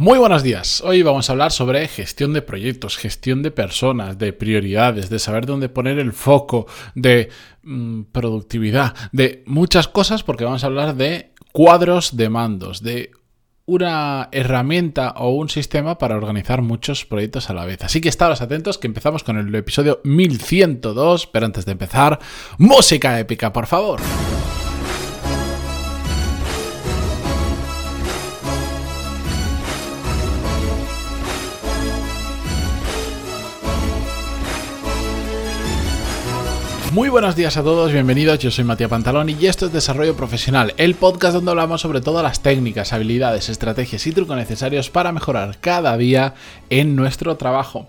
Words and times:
Muy 0.00 0.20
buenos 0.20 0.44
días. 0.44 0.80
Hoy 0.82 1.02
vamos 1.02 1.28
a 1.28 1.32
hablar 1.32 1.50
sobre 1.50 1.88
gestión 1.88 2.32
de 2.32 2.40
proyectos, 2.40 2.96
gestión 2.96 3.42
de 3.42 3.50
personas, 3.50 4.16
de 4.16 4.32
prioridades, 4.32 5.10
de 5.10 5.18
saber 5.18 5.44
dónde 5.44 5.68
poner 5.68 5.98
el 5.98 6.12
foco, 6.12 6.68
de 6.94 7.30
mm, 7.64 8.02
productividad, 8.12 8.94
de 9.10 9.42
muchas 9.46 9.88
cosas 9.88 10.22
porque 10.22 10.44
vamos 10.44 10.62
a 10.62 10.68
hablar 10.68 10.94
de 10.94 11.32
cuadros 11.50 12.16
de 12.16 12.28
mandos, 12.28 12.80
de 12.80 13.10
una 13.66 14.28
herramienta 14.30 15.14
o 15.16 15.30
un 15.30 15.48
sistema 15.48 15.98
para 15.98 16.14
organizar 16.14 16.62
muchos 16.62 17.04
proyectos 17.04 17.50
a 17.50 17.54
la 17.54 17.64
vez. 17.64 17.82
Así 17.82 18.00
que 18.00 18.08
estados 18.08 18.40
atentos 18.40 18.78
que 18.78 18.86
empezamos 18.86 19.24
con 19.24 19.36
el 19.36 19.52
episodio 19.52 20.00
1102, 20.04 21.26
pero 21.26 21.46
antes 21.46 21.66
de 21.66 21.72
empezar, 21.72 22.20
música 22.56 23.18
épica, 23.18 23.52
por 23.52 23.66
favor. 23.66 24.00
Muy 36.98 37.10
buenos 37.10 37.36
días 37.36 37.56
a 37.56 37.62
todos, 37.62 37.92
bienvenidos, 37.92 38.40
yo 38.40 38.50
soy 38.50 38.64
Matías 38.64 38.90
Pantalón 38.90 39.28
y 39.28 39.46
esto 39.46 39.66
es 39.66 39.72
Desarrollo 39.72 40.16
Profesional, 40.16 40.74
el 40.78 40.96
podcast 40.96 41.32
donde 41.32 41.52
hablamos 41.52 41.80
sobre 41.80 42.00
todas 42.00 42.24
las 42.24 42.42
técnicas, 42.42 42.92
habilidades, 42.92 43.48
estrategias 43.48 44.04
y 44.08 44.10
trucos 44.10 44.36
necesarios 44.36 44.90
para 44.90 45.12
mejorar 45.12 45.58
cada 45.60 45.96
día 45.96 46.34
en 46.70 46.96
nuestro 46.96 47.36
trabajo. 47.36 47.86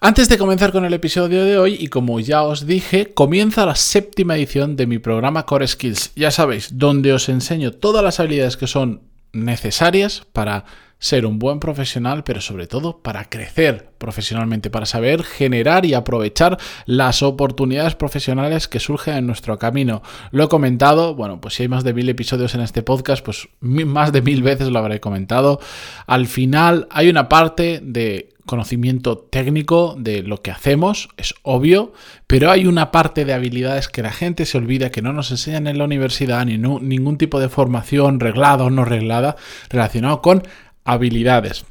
Antes 0.00 0.28
de 0.28 0.38
comenzar 0.38 0.72
con 0.72 0.84
el 0.84 0.92
episodio 0.92 1.44
de 1.44 1.56
hoy, 1.56 1.76
y 1.78 1.86
como 1.86 2.18
ya 2.18 2.42
os 2.42 2.66
dije, 2.66 3.14
comienza 3.14 3.64
la 3.64 3.76
séptima 3.76 4.34
edición 4.34 4.74
de 4.74 4.88
mi 4.88 4.98
programa 4.98 5.46
Core 5.46 5.68
Skills, 5.68 6.10
ya 6.16 6.32
sabéis, 6.32 6.78
donde 6.78 7.12
os 7.12 7.28
enseño 7.28 7.70
todas 7.70 8.02
las 8.02 8.18
habilidades 8.18 8.56
que 8.56 8.66
son 8.66 9.02
necesarias 9.32 10.24
para 10.32 10.64
ser 11.00 11.26
un 11.26 11.38
buen 11.38 11.58
profesional, 11.58 12.22
pero 12.22 12.40
sobre 12.40 12.68
todo 12.68 12.98
para 12.98 13.24
crecer 13.24 13.88
profesionalmente, 13.98 14.70
para 14.70 14.86
saber 14.86 15.24
generar 15.24 15.84
y 15.84 15.94
aprovechar 15.94 16.58
las 16.86 17.22
oportunidades 17.22 17.96
profesionales 17.96 18.68
que 18.68 18.80
surgen 18.80 19.16
en 19.16 19.26
nuestro 19.26 19.58
camino. 19.58 20.02
Lo 20.30 20.44
he 20.44 20.48
comentado, 20.48 21.14
bueno, 21.14 21.40
pues 21.40 21.54
si 21.54 21.64
hay 21.64 21.68
más 21.68 21.84
de 21.84 21.94
mil 21.94 22.08
episodios 22.08 22.54
en 22.54 22.60
este 22.60 22.82
podcast, 22.82 23.24
pues 23.24 23.48
más 23.60 24.12
de 24.12 24.22
mil 24.22 24.42
veces 24.42 24.68
lo 24.68 24.78
habré 24.78 25.00
comentado. 25.00 25.58
Al 26.06 26.26
final 26.26 26.86
hay 26.90 27.08
una 27.08 27.28
parte 27.28 27.80
de 27.82 28.28
conocimiento 28.44 29.16
técnico 29.16 29.94
de 29.96 30.22
lo 30.22 30.42
que 30.42 30.50
hacemos, 30.50 31.08
es 31.16 31.34
obvio, 31.42 31.92
pero 32.26 32.50
hay 32.50 32.66
una 32.66 32.90
parte 32.90 33.24
de 33.24 33.32
habilidades 33.32 33.88
que 33.88 34.02
la 34.02 34.10
gente 34.10 34.44
se 34.44 34.58
olvida, 34.58 34.90
que 34.90 35.02
no 35.02 35.12
nos 35.12 35.30
enseñan 35.30 35.66
en 35.66 35.78
la 35.78 35.84
universidad, 35.84 36.44
ni 36.44 36.58
ningún 36.58 37.16
tipo 37.16 37.38
de 37.38 37.48
formación 37.48 38.18
reglada 38.18 38.64
o 38.64 38.70
no 38.70 38.84
reglada 38.84 39.36
relacionado 39.68 40.20
con 40.20 40.42
habilidades. 40.84 41.64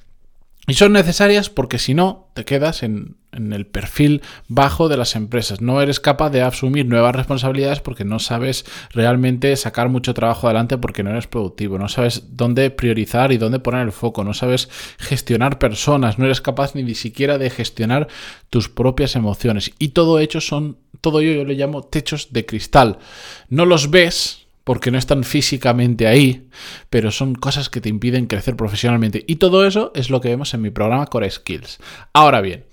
Y 0.70 0.76
son 0.76 0.94
necesarias 0.94 1.50
porque 1.50 1.80
si 1.80 1.96
no, 1.96 2.28
te 2.36 2.46
quedas 2.46 2.84
en, 2.84 3.18
el 3.32 3.66
perfil 3.66 4.22
bajo 4.48 4.88
de 4.88 4.98
las 4.98 5.16
empresas. 5.16 5.62
No 5.62 5.82
eres 5.82 6.00
capaz 6.00 6.30
de 6.30 6.44
asumir 6.44 6.86
nuevas 6.86 7.16
responsabilidades 7.16 7.80
porque 7.80 8.06
no 8.06 8.20
sabes 8.20 8.66
realmente 8.92 9.56
sacar 9.56 9.90
mucho 9.90 10.14
trabajo 10.14 10.46
adelante 10.46 10.78
porque 10.78 11.02
no 11.02 11.10
eres 11.10 11.26
productivo. 11.26 11.80
No 11.80 11.90
sabes 11.90 12.36
dónde 12.36 12.70
priorizar 12.70 13.32
y 13.32 13.38
dónde 13.38 13.58
poner 13.58 13.82
el 13.82 13.92
foco. 13.92 14.24
No 14.24 14.36
sabes 14.36 14.70
gestionar 15.00 15.58
personas. 15.58 16.20
No 16.20 16.26
eres 16.26 16.42
capaz 16.42 16.76
ni 16.76 16.94
siquiera 16.94 17.40
de 17.40 17.50
gestionar 17.50 18.08
tus 18.52 18.70
propias 18.70 19.16
emociones. 19.16 19.72
Y 19.80 19.90
todo 19.90 20.20
hecho 20.20 20.40
son, 20.40 20.78
todo 21.02 21.20
ello 21.20 21.34
yo 21.34 21.46
le 21.46 21.56
llamo 21.56 21.82
techos 21.82 22.32
de 22.32 22.46
cristal. 22.46 23.00
No 23.48 23.66
los 23.66 23.90
ves 23.90 24.48
porque 24.70 24.92
no 24.92 25.00
están 25.00 25.23
físicamente 25.23 26.06
ahí, 26.06 26.48
pero 26.92 27.09
son 27.09 27.34
cosas 27.34 27.72
que 27.72 27.81
te 27.81 27.89
impiden 27.89 28.28
crecer 28.28 28.56
profesionalmente. 28.56 29.26
Y 29.28 29.38
todo 29.38 29.66
eso 29.66 29.92
es 29.95 30.11
lo 30.11 30.22
que 30.22 30.30
vemos 30.30 30.53
en 30.53 30.61
mi 30.61 30.70
programa 30.70 31.08
Core 31.08 31.28
Skills. 31.31 31.80
Ahora 32.14 32.39
bien, 32.39 32.66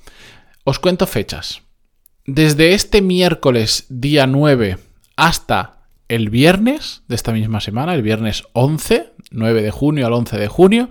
os 0.64 0.78
cuento 0.78 1.06
fechas. 1.06 1.62
Desde 2.26 2.74
este 2.74 3.00
miércoles 3.00 3.86
día 3.88 4.26
9 4.26 4.76
hasta 5.16 5.86
el 6.08 6.28
viernes 6.28 7.00
de 7.08 7.14
esta 7.14 7.32
misma 7.32 7.62
semana, 7.62 7.94
el 7.94 8.02
viernes 8.02 8.44
11, 8.52 9.14
9 9.30 9.62
de 9.62 9.70
junio 9.70 10.06
al 10.06 10.12
11 10.12 10.36
de 10.36 10.48
junio, 10.48 10.90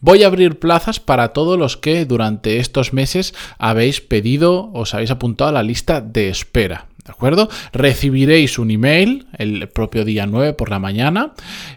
voy 0.00 0.22
a 0.22 0.28
abrir 0.28 0.58
plazas 0.58 0.98
para 0.98 1.34
todos 1.34 1.58
los 1.58 1.76
que 1.76 2.06
durante 2.06 2.56
estos 2.56 2.94
meses 2.94 3.34
habéis 3.58 4.00
pedido, 4.00 4.70
os 4.72 4.94
habéis 4.94 5.10
apuntado 5.10 5.50
a 5.50 5.52
la 5.52 5.62
lista 5.62 6.00
de 6.00 6.30
espera. 6.30 6.86
¿De 7.08 7.12
acuerdo? 7.12 7.48
Recibiréis 7.72 8.58
un 8.58 8.70
email 8.70 9.28
el 9.38 9.66
propio 9.70 10.04
día 10.04 10.26
9 10.26 10.52
por 10.52 10.68
la 10.68 10.78
mañana 10.78 11.32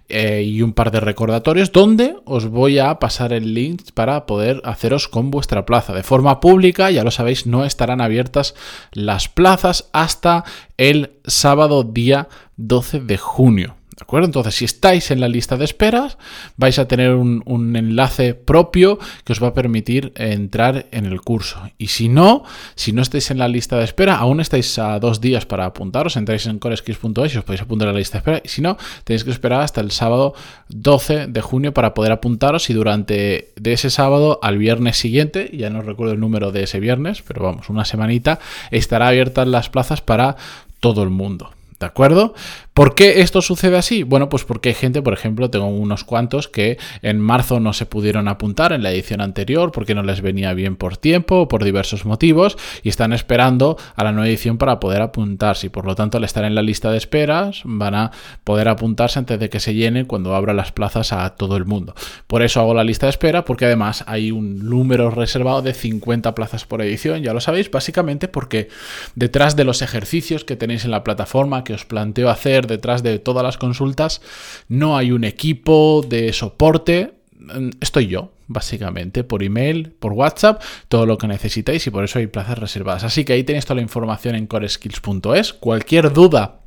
eh, 0.10 0.44
y 0.46 0.62
un 0.62 0.74
par 0.74 0.92
de 0.92 1.00
recordatorios 1.00 1.72
donde 1.72 2.18
os 2.26 2.48
voy 2.48 2.80
a 2.80 3.00
pasar 3.00 3.32
el 3.32 3.54
link 3.54 3.92
para 3.94 4.26
poder 4.26 4.62
haceros 4.66 5.08
con 5.08 5.32
vuestra 5.32 5.66
plaza. 5.66 5.94
De 5.94 6.04
forma 6.04 6.42
pública, 6.42 6.92
ya 6.92 7.06
lo 7.06 7.12
sabéis, 7.12 7.48
no 7.48 7.64
estarán 7.64 8.02
abiertas 8.02 8.56
las 8.92 9.30
plazas 9.30 9.90
hasta 9.94 10.44
el 10.76 11.12
sábado 11.24 11.84
día 11.84 12.28
12 12.58 13.00
de 13.00 13.18
junio. 13.18 13.81
Entonces, 14.10 14.56
si 14.56 14.66
estáis 14.66 15.12
en 15.12 15.20
la 15.20 15.28
lista 15.28 15.58
de 15.58 15.66
esperas, 15.66 16.18
vais 16.58 16.78
a 16.80 16.88
tener 16.88 17.14
un, 17.14 17.42
enlace 17.76 18.34
propio 18.34 19.00
que 19.24 19.34
os 19.34 19.42
va 19.42 19.48
a 19.48 19.54
permitir 19.54 20.12
entrar 20.16 20.88
en 20.92 21.06
el 21.06 21.22
curso. 21.22 21.62
Y 21.78 21.88
si 21.88 22.10
no, 22.10 22.44
si 22.76 22.92
no 22.92 23.02
estáis 23.02 23.32
en 23.32 23.38
la 23.38 23.48
lista 23.48 23.78
de 23.78 23.84
espera, 23.84 24.18
aún 24.18 24.40
estáis 24.40 24.78
a 24.80 25.00
dos 25.00 25.22
días 25.22 25.46
para 25.46 25.66
apuntaros, 25.66 26.18
entráis 26.18 26.46
en 26.46 26.60
coreskills.es 26.60 27.34
y 27.34 27.38
os 27.38 27.44
podéis 27.44 27.62
apuntar 27.62 27.88
a 27.88 27.94
la 27.94 28.00
lista 28.00 28.14
de 28.14 28.20
espera. 28.20 28.42
Y 28.44 28.50
si 28.50 28.62
no, 28.62 28.78
tenéis 29.04 29.24
que 29.24 29.32
esperar 29.32 29.62
hasta 29.62 29.82
el 29.82 29.92
sábado 29.92 30.34
12 30.70 31.28
de 31.28 31.42
junio 31.42 31.74
para 31.74 31.94
poder 31.94 32.12
apuntaros 32.12 32.70
y 32.70 32.74
durante 32.74 33.52
de 33.56 33.74
ese 33.74 33.90
sábado 33.90 34.40
al 34.42 34.58
viernes 34.58 34.98
siguiente, 34.98 35.50
ya 35.54 35.70
no 35.70 35.82
recuerdo 35.82 36.14
el 36.14 36.20
número 36.20 36.52
de 36.52 36.64
ese 36.64 36.80
viernes, 36.80 37.22
pero 37.22 37.44
vamos, 37.44 37.70
una 37.70 37.86
semanita, 37.86 38.40
estará 38.72 39.08
abiertas 39.08 39.48
las 39.48 39.70
plazas 39.70 40.02
para 40.02 40.36
todo 40.80 41.04
el 41.04 41.10
mundo. 41.10 41.52
¿De 41.82 41.88
acuerdo? 41.88 42.36
¿Por 42.76 42.96
qué 42.96 43.22
esto 43.22 43.42
sucede 43.42 43.76
así? 43.76 44.04
Bueno, 44.04 44.30
pues 44.30 44.46
porque 44.46 44.70
hay 44.70 44.76
gente, 44.76 45.02
por 45.02 45.14
ejemplo, 45.14 45.50
tengo 45.50 45.68
unos 45.68 46.04
cuantos 46.04 46.48
que 46.48 46.78
en 47.02 47.20
marzo 47.20 47.60
no 47.60 47.74
se 47.74 47.88
pudieron 47.88 48.28
apuntar 48.28 48.72
en 48.72 48.84
la 48.84 48.92
edición 48.92 49.20
anterior 49.20 49.72
porque 49.72 49.96
no 49.96 50.04
les 50.04 50.22
venía 50.22 50.54
bien 50.54 50.76
por 50.76 50.96
tiempo 50.96 51.42
o 51.42 51.48
por 51.48 51.64
diversos 51.64 52.06
motivos 52.06 52.58
y 52.84 52.90
están 52.90 53.14
esperando 53.14 53.78
a 53.96 54.04
la 54.04 54.12
nueva 54.12 54.30
edición 54.30 54.60
para 54.60 54.80
poder 54.80 55.02
apuntarse 55.02 55.68
y 55.68 55.70
por 55.70 55.86
lo 55.86 55.96
tanto 55.96 56.18
al 56.18 56.24
estar 56.24 56.46
en 56.46 56.54
la 56.54 56.62
lista 56.62 56.92
de 56.92 56.98
esperas 56.98 57.62
van 57.66 57.96
a 57.96 58.12
poder 58.44 58.70
apuntarse 58.70 59.18
antes 59.18 59.40
de 59.40 59.50
que 59.50 59.60
se 59.60 59.74
llenen 59.74 60.06
cuando 60.06 60.36
abra 60.36 60.54
las 60.54 60.72
plazas 60.72 61.14
a 61.14 61.32
todo 61.32 61.58
el 61.58 61.66
mundo. 61.66 61.96
Por 62.28 62.44
eso 62.44 62.60
hago 62.62 62.76
la 62.76 62.84
lista 62.84 63.08
de 63.08 63.10
espera 63.10 63.44
porque 63.44 63.66
además 63.66 64.04
hay 64.06 64.32
un 64.32 64.70
número 64.70 65.10
reservado 65.10 65.64
de 65.64 65.74
50 65.74 66.36
plazas 66.36 66.66
por 66.66 66.84
edición, 66.84 67.24
ya 67.24 67.34
lo 67.34 67.42
sabéis, 67.42 67.72
básicamente 67.72 68.28
porque 68.28 68.70
detrás 69.16 69.56
de 69.56 69.64
los 69.64 69.82
ejercicios 69.82 70.46
que 70.46 70.56
tenéis 70.56 70.86
en 70.86 70.92
la 70.92 71.04
plataforma 71.04 71.64
que 71.64 71.71
os 71.74 71.86
planteo 71.86 72.30
hacer 72.30 72.68
detrás 72.68 73.04
de 73.04 73.20
todas 73.20 73.44
las 73.44 73.58
consultas, 73.58 74.22
no 74.68 74.98
hay 74.98 75.12
un 75.12 75.24
equipo 75.24 76.06
de 76.08 76.34
soporte, 76.34 77.14
mm, 77.40 77.70
estoy 77.80 78.08
yo, 78.08 78.32
básicamente, 78.48 79.24
por 79.24 79.44
email, 79.44 79.92
por 80.00 80.14
WhatsApp, 80.14 80.62
todo 80.88 81.06
lo 81.06 81.18
que 81.18 81.28
necesitáis 81.28 81.86
y 81.88 81.90
por 81.90 82.04
eso 82.04 82.20
hay 82.20 82.28
plazas 82.28 82.60
reservadas. 82.60 83.04
Así 83.04 83.26
que 83.26 83.34
ahí 83.34 83.44
tenéis 83.44 83.66
toda 83.66 83.76
la 83.76 83.82
información 83.82 84.36
en 84.36 84.48
coreskills.es. 84.48 85.54
Cualquier 85.54 86.14
duda 86.14 86.61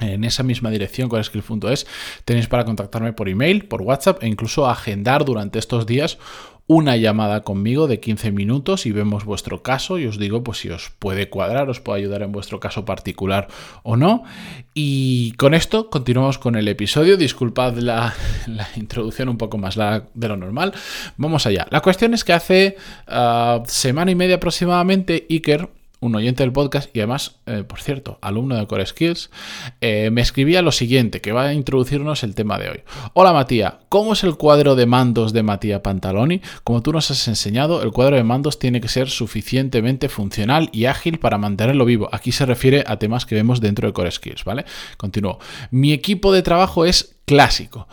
en 0.00 0.24
esa 0.24 0.42
misma 0.42 0.70
dirección, 0.70 1.08
coreskills.es, 1.08 1.86
tenéis 2.24 2.48
para 2.48 2.64
contactarme 2.64 3.12
por 3.12 3.28
email, 3.28 3.66
por 3.66 3.82
WhatsApp 3.82 4.22
e 4.22 4.28
incluso 4.28 4.68
agendar 4.68 5.24
durante 5.24 5.58
estos 5.58 5.86
días 5.86 6.18
una 6.72 6.96
llamada 6.96 7.42
conmigo 7.42 7.88
de 7.88 7.98
15 7.98 8.30
minutos 8.30 8.86
y 8.86 8.92
vemos 8.92 9.24
vuestro 9.24 9.60
caso 9.60 9.98
y 9.98 10.06
os 10.06 10.20
digo 10.20 10.44
pues 10.44 10.58
si 10.58 10.68
os 10.70 10.92
puede 11.00 11.28
cuadrar, 11.28 11.68
os 11.68 11.80
puede 11.80 11.98
ayudar 11.98 12.22
en 12.22 12.30
vuestro 12.30 12.60
caso 12.60 12.84
particular 12.84 13.48
o 13.82 13.96
no. 13.96 14.22
Y 14.72 15.32
con 15.32 15.54
esto 15.54 15.90
continuamos 15.90 16.38
con 16.38 16.54
el 16.54 16.68
episodio. 16.68 17.16
Disculpad 17.16 17.78
la, 17.78 18.14
introducción 18.76 19.28
un 19.28 19.36
poco 19.36 19.58
más 19.58 19.74
de 19.74 20.28
lo 20.28 20.36
normal. 20.36 20.72
Vamos 21.16 21.44
allá. 21.44 21.66
La 21.70 21.80
cuestión 21.80 22.14
es 22.14 22.22
que 22.22 22.34
hace 22.34 22.76
ah, 23.08 23.64
semana 23.66 24.12
y 24.12 24.14
media 24.14 24.36
aproximadamente 24.36 25.26
Iker 25.28 25.79
un 26.00 26.14
oyente 26.14 26.42
del 26.42 26.52
podcast 26.52 26.94
y 26.96 27.00
además, 27.00 27.36
eh, 27.46 27.62
por 27.62 27.80
cierto, 27.80 28.18
alumno 28.22 28.56
de 28.56 28.66
Core 28.66 28.86
Skills, 28.86 29.30
eh, 29.80 30.10
me 30.10 30.22
escribía 30.22 30.62
lo 30.62 30.72
siguiente, 30.72 31.20
que 31.20 31.32
va 31.32 31.44
a 31.44 31.54
introducirnos 31.54 32.22
el 32.22 32.34
tema 32.34 32.58
de 32.58 32.70
hoy. 32.70 32.80
Hola 33.12 33.32
Matías, 33.32 33.74
¿cómo 33.90 34.14
es 34.14 34.24
el 34.24 34.36
cuadro 34.36 34.76
de 34.76 34.86
mandos 34.86 35.32
de 35.32 35.42
Matías 35.42 35.80
Pantaloni? 35.80 36.40
Como 36.64 36.82
tú 36.82 36.92
nos 36.92 37.10
has 37.10 37.28
enseñado, 37.28 37.82
el 37.82 37.92
cuadro 37.92 38.16
de 38.16 38.24
mandos 38.24 38.58
tiene 38.58 38.80
que 38.80 38.88
ser 38.88 39.10
suficientemente 39.10 40.08
funcional 40.08 40.70
y 40.72 40.86
ágil 40.86 41.18
para 41.18 41.38
mantenerlo 41.38 41.84
vivo. 41.84 42.08
Aquí 42.12 42.32
se 42.32 42.46
refiere 42.46 42.82
a 42.86 42.98
temas 42.98 43.26
que 43.26 43.34
vemos 43.34 43.60
dentro 43.60 43.86
de 43.86 43.92
Core 43.92 44.10
Skills, 44.10 44.44
¿vale? 44.44 44.64
Continúo. 44.96 45.38
Mi 45.70 45.92
equipo 45.92 46.32
de 46.32 46.42
trabajo 46.42 46.86
es 46.86 47.16
clásico 47.26 47.86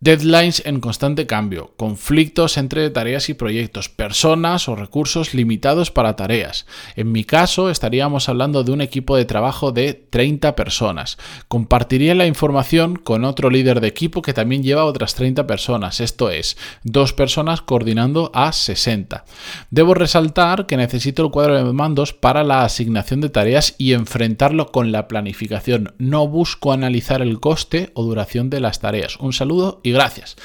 Deadlines 0.00 0.62
en 0.64 0.78
constante 0.78 1.26
cambio, 1.26 1.72
conflictos 1.76 2.56
entre 2.56 2.88
tareas 2.90 3.28
y 3.30 3.34
proyectos, 3.34 3.88
personas 3.88 4.68
o 4.68 4.76
recursos 4.76 5.34
limitados 5.34 5.90
para 5.90 6.14
tareas. 6.14 6.66
En 6.94 7.10
mi 7.10 7.24
caso 7.24 7.68
estaríamos 7.68 8.28
hablando 8.28 8.62
de 8.62 8.70
un 8.70 8.80
equipo 8.80 9.16
de 9.16 9.24
trabajo 9.24 9.72
de 9.72 9.94
30 9.94 10.54
personas. 10.54 11.18
Compartiría 11.48 12.14
la 12.14 12.26
información 12.26 12.94
con 12.94 13.24
otro 13.24 13.50
líder 13.50 13.80
de 13.80 13.88
equipo 13.88 14.22
que 14.22 14.32
también 14.32 14.62
lleva 14.62 14.84
otras 14.84 15.16
30 15.16 15.48
personas, 15.48 15.98
esto 15.98 16.30
es, 16.30 16.56
dos 16.84 17.12
personas 17.12 17.60
coordinando 17.60 18.30
a 18.34 18.52
60. 18.52 19.24
Debo 19.72 19.94
resaltar 19.94 20.66
que 20.66 20.76
necesito 20.76 21.24
el 21.24 21.32
cuadro 21.32 21.56
de 21.56 21.72
mandos 21.72 22.12
para 22.12 22.44
la 22.44 22.62
asignación 22.62 23.20
de 23.20 23.30
tareas 23.30 23.74
y 23.78 23.94
enfrentarlo 23.94 24.70
con 24.70 24.92
la 24.92 25.08
planificación. 25.08 25.94
No 25.98 26.28
busco 26.28 26.70
analizar 26.70 27.20
el 27.20 27.40
coste 27.40 27.90
o 27.94 28.04
duración 28.04 28.48
de 28.48 28.60
las 28.60 28.78
tareas. 28.78 29.16
Un 29.16 29.32
saludo 29.32 29.80
gracias. 29.92 30.36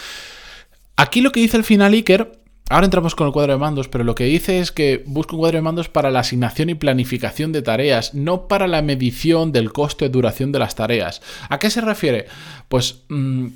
Aquí 0.96 1.22
lo 1.22 1.32
que 1.32 1.40
dice 1.40 1.58
el 1.58 1.64
final 1.64 1.94
Iker 1.94 2.44
Ahora 2.70 2.86
entramos 2.86 3.14
con 3.14 3.28
el 3.28 3.34
cuadro 3.34 3.54
de 3.54 3.60
mandos, 3.60 3.90
pero 3.90 4.04
lo 4.04 4.16
que 4.16 4.24
dice 4.24 4.60
es 4.60 4.72
que 4.72 5.04
busca 5.06 5.34
un 5.34 5.40
cuadro 5.40 5.58
de 5.58 5.62
mandos 5.62 5.90
para 5.90 6.10
la 6.12 6.22
asignación 6.22 6.70
y 6.70 6.76
planificación 6.76 7.52
de 7.52 7.62
tareas, 7.62 8.14
no 8.14 8.48
para 8.48 8.68
la 8.68 8.82
medición 8.82 9.52
del 9.52 9.74
coste 9.74 10.06
o 10.06 10.10
duración 10.10 10.52
de 10.52 10.60
las 10.60 10.74
tareas. 10.74 11.22
¿A 11.50 11.60
qué 11.60 11.70
se 11.70 11.82
refiere? 11.82 12.26
Pues 12.70 13.04
mm, 13.10 13.48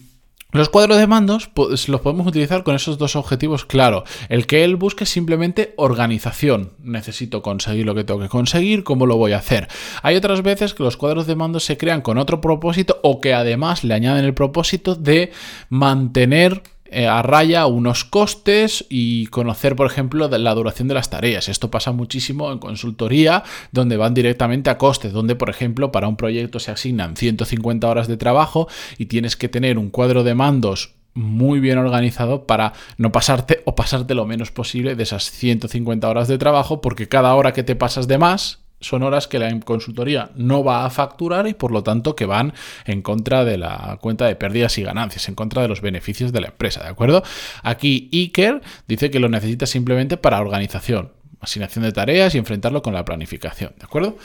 los 0.51 0.69
cuadros 0.69 0.97
de 0.97 1.07
mandos 1.07 1.49
pues, 1.53 1.89
los 1.89 2.01
podemos 2.01 2.25
utilizar 2.25 2.63
con 2.63 2.75
esos 2.75 2.97
dos 2.97 3.15
objetivos, 3.15 3.65
claro. 3.65 4.05
El 4.29 4.47
que 4.47 4.63
él 4.63 4.77
busque 4.77 5.05
simplemente 5.05 5.73
organización. 5.75 6.71
Necesito 6.81 7.41
conseguir 7.41 7.85
lo 7.85 7.95
que 7.95 8.05
tengo 8.05 8.21
que 8.21 8.29
conseguir, 8.29 8.83
¿cómo 8.83 9.05
lo 9.05 9.17
voy 9.17 9.33
a 9.33 9.39
hacer? 9.39 9.67
Hay 10.03 10.15
otras 10.15 10.43
veces 10.43 10.73
que 10.73 10.83
los 10.83 10.95
cuadros 10.95 11.27
de 11.27 11.35
mandos 11.35 11.65
se 11.65 11.77
crean 11.77 12.01
con 12.01 12.17
otro 12.17 12.39
propósito 12.39 12.99
o 13.03 13.19
que 13.19 13.33
además 13.33 13.83
le 13.83 13.93
añaden 13.93 14.23
el 14.23 14.33
propósito 14.33 14.95
de 14.95 15.31
mantener 15.69 16.63
a 16.91 17.21
raya 17.21 17.65
unos 17.65 18.03
costes 18.03 18.85
y 18.89 19.27
conocer, 19.27 19.75
por 19.75 19.87
ejemplo, 19.87 20.27
la 20.29 20.53
duración 20.53 20.87
de 20.87 20.93
las 20.93 21.09
tareas. 21.09 21.49
Esto 21.49 21.71
pasa 21.71 21.91
muchísimo 21.91 22.51
en 22.51 22.59
consultoría, 22.59 23.43
donde 23.71 23.97
van 23.97 24.13
directamente 24.13 24.69
a 24.69 24.77
costes, 24.77 25.13
donde, 25.13 25.35
por 25.35 25.49
ejemplo, 25.49 25.91
para 25.91 26.07
un 26.07 26.17
proyecto 26.17 26.59
se 26.59 26.71
asignan 26.71 27.15
150 27.15 27.87
horas 27.87 28.07
de 28.07 28.17
trabajo 28.17 28.67
y 28.97 29.07
tienes 29.07 29.35
que 29.35 29.49
tener 29.49 29.77
un 29.77 29.89
cuadro 29.89 30.23
de 30.23 30.35
mandos 30.35 30.95
muy 31.13 31.59
bien 31.59 31.79
organizado 31.79 32.45
para 32.45 32.73
no 32.97 33.11
pasarte 33.11 33.63
o 33.65 33.75
pasarte 33.75 34.13
lo 34.13 34.25
menos 34.25 34.51
posible 34.51 34.95
de 34.95 35.03
esas 35.03 35.31
150 35.31 36.07
horas 36.07 36.27
de 36.27 36.37
trabajo, 36.37 36.79
porque 36.79 37.07
cada 37.07 37.33
hora 37.33 37.53
que 37.53 37.63
te 37.63 37.75
pasas 37.75 38.07
de 38.07 38.19
más 38.19 38.66
son 38.79 39.03
horas 39.03 39.27
que 39.27 39.39
la 39.39 39.59
consultoría 39.61 40.31
no 40.35 40.63
va 40.63 40.85
a 40.85 40.89
facturar 40.89 41.47
y 41.47 41.53
por 41.53 41.71
lo 41.71 41.83
tanto 41.83 42.15
que 42.15 42.25
van 42.25 42.53
en 42.85 43.01
contra 43.01 43.43
de 43.43 43.57
la 43.57 43.97
cuenta 44.01 44.25
de 44.25 44.35
pérdidas 44.35 44.77
y 44.77 44.83
ganancias, 44.83 45.27
en 45.29 45.35
contra 45.35 45.61
de 45.61 45.67
los 45.67 45.81
beneficios 45.81 46.31
de 46.31 46.41
la 46.41 46.47
empresa, 46.47 46.83
¿de 46.83 46.89
acuerdo? 46.89 47.23
Aquí 47.63 48.09
Iker 48.13 48.61
dice 48.87 49.09
que 49.09 49.19
lo 49.19 49.29
necesita 49.29 49.65
simplemente 49.65 50.17
para 50.17 50.39
organización, 50.39 51.11
asignación 51.39 51.85
de 51.85 51.91
tareas 51.91 52.35
y 52.35 52.37
enfrentarlo 52.37 52.81
con 52.81 52.93
la 52.93 53.05
planificación, 53.05 53.73
¿de 53.77 53.85
acuerdo? 53.85 54.17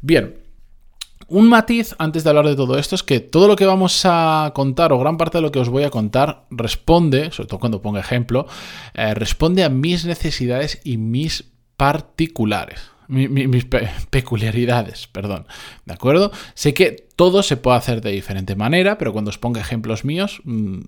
Bien, 0.00 0.36
un 1.28 1.48
matiz 1.48 1.96
antes 1.98 2.22
de 2.22 2.30
hablar 2.30 2.46
de 2.46 2.54
todo 2.54 2.78
esto 2.78 2.94
es 2.94 3.02
que 3.02 3.18
todo 3.18 3.48
lo 3.48 3.56
que 3.56 3.66
vamos 3.66 4.02
a 4.04 4.52
contar 4.54 4.92
o 4.92 4.98
gran 4.98 5.16
parte 5.16 5.38
de 5.38 5.42
lo 5.42 5.50
que 5.50 5.58
os 5.58 5.68
voy 5.68 5.82
a 5.82 5.90
contar 5.90 6.44
responde, 6.50 7.32
sobre 7.32 7.48
todo 7.48 7.58
cuando 7.58 7.82
pongo 7.82 7.98
ejemplo, 7.98 8.46
eh, 8.94 9.14
responde 9.14 9.64
a 9.64 9.68
mis 9.68 10.04
necesidades 10.04 10.80
y 10.84 10.98
mis 10.98 11.44
particulares 11.76 12.95
mis 13.08 13.66
peculiaridades, 14.10 15.06
perdón. 15.06 15.46
¿De 15.84 15.94
acuerdo? 15.94 16.32
Sé 16.54 16.74
que 16.74 16.92
todo 17.16 17.42
se 17.42 17.56
puede 17.56 17.78
hacer 17.78 18.00
de 18.00 18.12
diferente 18.12 18.56
manera, 18.56 18.98
pero 18.98 19.12
cuando 19.12 19.30
os 19.30 19.38
ponga 19.38 19.60
ejemplos 19.60 20.04
míos, 20.04 20.40
mm, 20.44 20.80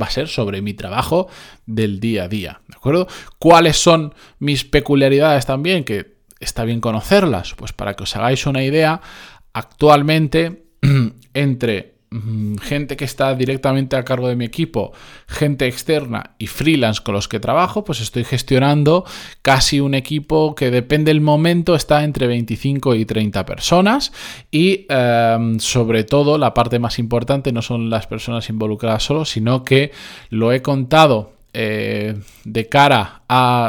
va 0.00 0.06
a 0.06 0.10
ser 0.10 0.28
sobre 0.28 0.62
mi 0.62 0.74
trabajo 0.74 1.28
del 1.66 2.00
día 2.00 2.24
a 2.24 2.28
día. 2.28 2.60
¿De 2.68 2.76
acuerdo? 2.76 3.08
¿Cuáles 3.38 3.76
son 3.76 4.14
mis 4.38 4.64
peculiaridades 4.64 5.46
también? 5.46 5.84
Que 5.84 6.14
está 6.40 6.64
bien 6.64 6.80
conocerlas. 6.80 7.54
Pues 7.54 7.72
para 7.72 7.94
que 7.94 8.02
os 8.02 8.16
hagáis 8.16 8.46
una 8.46 8.62
idea, 8.62 9.00
actualmente 9.52 10.64
entre 11.34 11.93
gente 12.60 12.96
que 12.96 13.04
está 13.04 13.34
directamente 13.34 13.96
a 13.96 14.04
cargo 14.04 14.28
de 14.28 14.36
mi 14.36 14.44
equipo, 14.44 14.92
gente 15.26 15.66
externa 15.66 16.34
y 16.38 16.46
freelance 16.46 17.02
con 17.02 17.14
los 17.14 17.28
que 17.28 17.40
trabajo, 17.40 17.84
pues 17.84 18.00
estoy 18.00 18.24
gestionando 18.24 19.04
casi 19.42 19.80
un 19.80 19.94
equipo 19.94 20.54
que 20.54 20.70
depende 20.70 21.10
del 21.10 21.20
momento, 21.20 21.74
está 21.74 22.04
entre 22.04 22.26
25 22.26 22.94
y 22.94 23.04
30 23.04 23.44
personas 23.44 24.12
y 24.50 24.86
em, 24.88 25.58
sobre 25.58 26.04
todo 26.04 26.38
la 26.38 26.54
parte 26.54 26.78
más 26.78 26.98
importante 26.98 27.52
no 27.52 27.62
son 27.62 27.90
las 27.90 28.06
personas 28.06 28.48
involucradas 28.48 29.02
solo, 29.02 29.24
sino 29.24 29.64
que 29.64 29.90
lo 30.30 30.52
he 30.52 30.62
contado 30.62 31.33
eh, 31.54 32.16
de 32.44 32.68
cara 32.68 33.22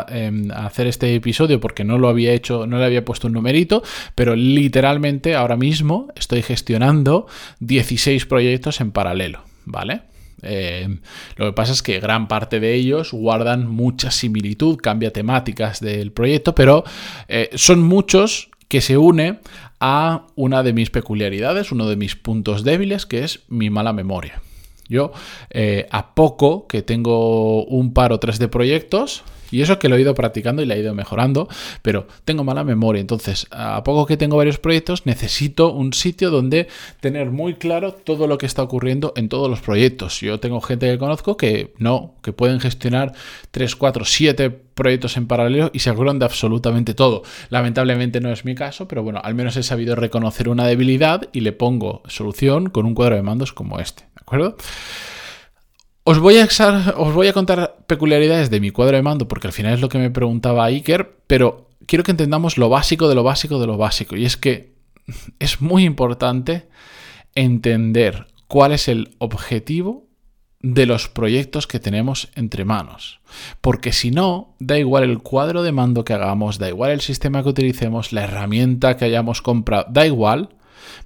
em, 0.09 0.51
a, 0.51 0.65
hacer 0.65 0.87
este 0.87 1.13
episodio 1.13 1.59
porque 1.59 1.83
no 1.83 1.97
lo 1.97 2.09
había 2.09 2.33
hecho, 2.33 2.65
no 2.67 2.79
le 2.79 2.85
había 2.85 3.05
puesto 3.05 3.27
un 3.27 3.33
numerito, 3.33 3.83
pero 4.15 4.35
literalmente 4.35 5.35
ahora 5.35 5.55
mismo 5.55 6.07
estoy 6.15 6.41
gestionando 6.41 7.27
16 7.59 8.25
proyectos 8.25 8.81
en 8.81 8.91
paralelo, 8.91 9.43
¿vale? 9.65 10.01
Em, 10.41 10.99
lo 11.37 11.47
que 11.47 11.53
pasa 11.53 11.73
es 11.73 11.81
que 11.81 11.99
gran 11.99 12.27
parte 12.27 12.59
de 12.59 12.73
ellos 12.73 13.11
guardan 13.11 13.67
mucha 13.67 14.11
similitud, 14.11 14.77
cambia 14.77 15.13
temáticas 15.13 15.79
del 15.79 16.11
proyecto, 16.11 16.55
pero 16.55 16.83
eh, 17.27 17.49
son 17.55 17.81
muchos 17.81 18.49
que 18.67 18.81
se 18.81 18.97
une 18.97 19.39
a 19.79 20.27
una 20.35 20.63
de 20.63 20.73
mis 20.73 20.89
peculiaridades, 20.89 21.71
uno 21.71 21.87
de 21.87 21.95
mis 21.95 22.15
puntos 22.15 22.63
débiles, 22.63 23.05
que 23.05 23.23
es 23.23 23.41
mi 23.47 23.69
mala 23.69 23.93
memoria. 23.93 24.41
Yo, 24.87 25.11
eh, 25.49 25.87
a 25.91 26.13
poco 26.13 26.67
que 26.67 26.81
tengo 26.81 27.65
un 27.65 27.93
par 27.93 28.11
o 28.11 28.19
tres 28.19 28.39
de 28.39 28.47
proyectos, 28.47 29.23
y 29.51 29.61
eso 29.61 29.79
que 29.79 29.89
lo 29.89 29.95
he 29.95 30.01
ido 30.01 30.13
practicando 30.15 30.61
y 30.61 30.65
le 30.65 30.75
he 30.75 30.79
ido 30.79 30.93
mejorando, 30.93 31.47
pero 31.81 32.07
tengo 32.25 32.43
mala 32.43 32.63
memoria. 32.63 32.99
Entonces, 32.99 33.47
a 33.51 33.83
poco 33.83 34.05
que 34.05 34.17
tengo 34.17 34.37
varios 34.37 34.57
proyectos, 34.57 35.05
necesito 35.05 35.71
un 35.71 35.93
sitio 35.93 36.29
donde 36.29 36.67
tener 36.99 37.31
muy 37.31 37.55
claro 37.55 37.93
todo 37.93 38.27
lo 38.27 38.37
que 38.37 38.45
está 38.45 38.63
ocurriendo 38.63 39.13
en 39.15 39.29
todos 39.29 39.49
los 39.49 39.61
proyectos. 39.61 40.19
Yo 40.21 40.39
tengo 40.39 40.61
gente 40.61 40.91
que 40.91 40.97
conozco 40.97 41.37
que 41.37 41.73
no, 41.77 42.15
que 42.21 42.33
pueden 42.33 42.59
gestionar 42.59 43.13
3, 43.51 43.75
4, 43.75 44.05
7 44.05 44.49
proyectos 44.49 45.15
en 45.15 45.27
paralelo 45.27 45.71
y 45.73 45.79
se 45.79 45.89
acuerdan 45.89 46.19
de 46.19 46.25
absolutamente 46.25 46.93
todo. 46.93 47.23
Lamentablemente 47.49 48.19
no 48.19 48.31
es 48.31 48.43
mi 48.45 48.55
caso, 48.55 48.87
pero 48.87 49.03
bueno, 49.03 49.21
al 49.23 49.35
menos 49.35 49.55
he 49.55 49.63
sabido 49.63 49.95
reconocer 49.95 50.49
una 50.49 50.67
debilidad 50.67 51.29
y 51.31 51.41
le 51.41 51.53
pongo 51.53 52.01
solución 52.07 52.69
con 52.69 52.85
un 52.85 52.93
cuadro 52.93 53.15
de 53.15 53.21
mandos 53.21 53.53
como 53.53 53.79
este. 53.79 54.03
¿De 54.25 54.37
acuerdo? 54.37 54.57
Os 56.03 56.19
voy, 56.19 56.37
a 56.39 56.47
os 56.97 57.13
voy 57.13 57.27
a 57.27 57.33
contar 57.33 57.77
peculiaridades 57.85 58.49
de 58.49 58.59
mi 58.59 58.71
cuadro 58.71 58.95
de 58.95 59.03
mando 59.03 59.27
porque 59.27 59.47
al 59.47 59.53
final 59.53 59.73
es 59.73 59.81
lo 59.81 59.89
que 59.89 59.99
me 59.99 60.09
preguntaba 60.09 60.65
Iker, 60.65 61.19
pero 61.27 61.69
quiero 61.85 62.03
que 62.03 62.11
entendamos 62.11 62.57
lo 62.57 62.69
básico 62.69 63.07
de 63.07 63.15
lo 63.15 63.23
básico 63.23 63.59
de 63.59 63.67
lo 63.67 63.77
básico. 63.77 64.15
Y 64.15 64.25
es 64.25 64.35
que 64.35 64.73
es 65.39 65.61
muy 65.61 65.83
importante 65.83 66.67
entender 67.35 68.27
cuál 68.47 68.71
es 68.71 68.87
el 68.87 69.15
objetivo 69.19 70.07
de 70.59 70.87
los 70.87 71.07
proyectos 71.07 71.67
que 71.67 71.79
tenemos 71.79 72.29
entre 72.33 72.65
manos. 72.65 73.19
Porque 73.61 73.91
si 73.91 74.09
no, 74.09 74.55
da 74.59 74.79
igual 74.79 75.03
el 75.03 75.19
cuadro 75.19 75.61
de 75.61 75.71
mando 75.71 76.03
que 76.03 76.13
hagamos, 76.13 76.57
da 76.57 76.67
igual 76.67 76.89
el 76.89 77.01
sistema 77.01 77.43
que 77.43 77.49
utilicemos, 77.49 78.13
la 78.13 78.23
herramienta 78.23 78.97
que 78.97 79.05
hayamos 79.05 79.43
comprado, 79.43 79.85
da 79.89 80.07
igual, 80.07 80.55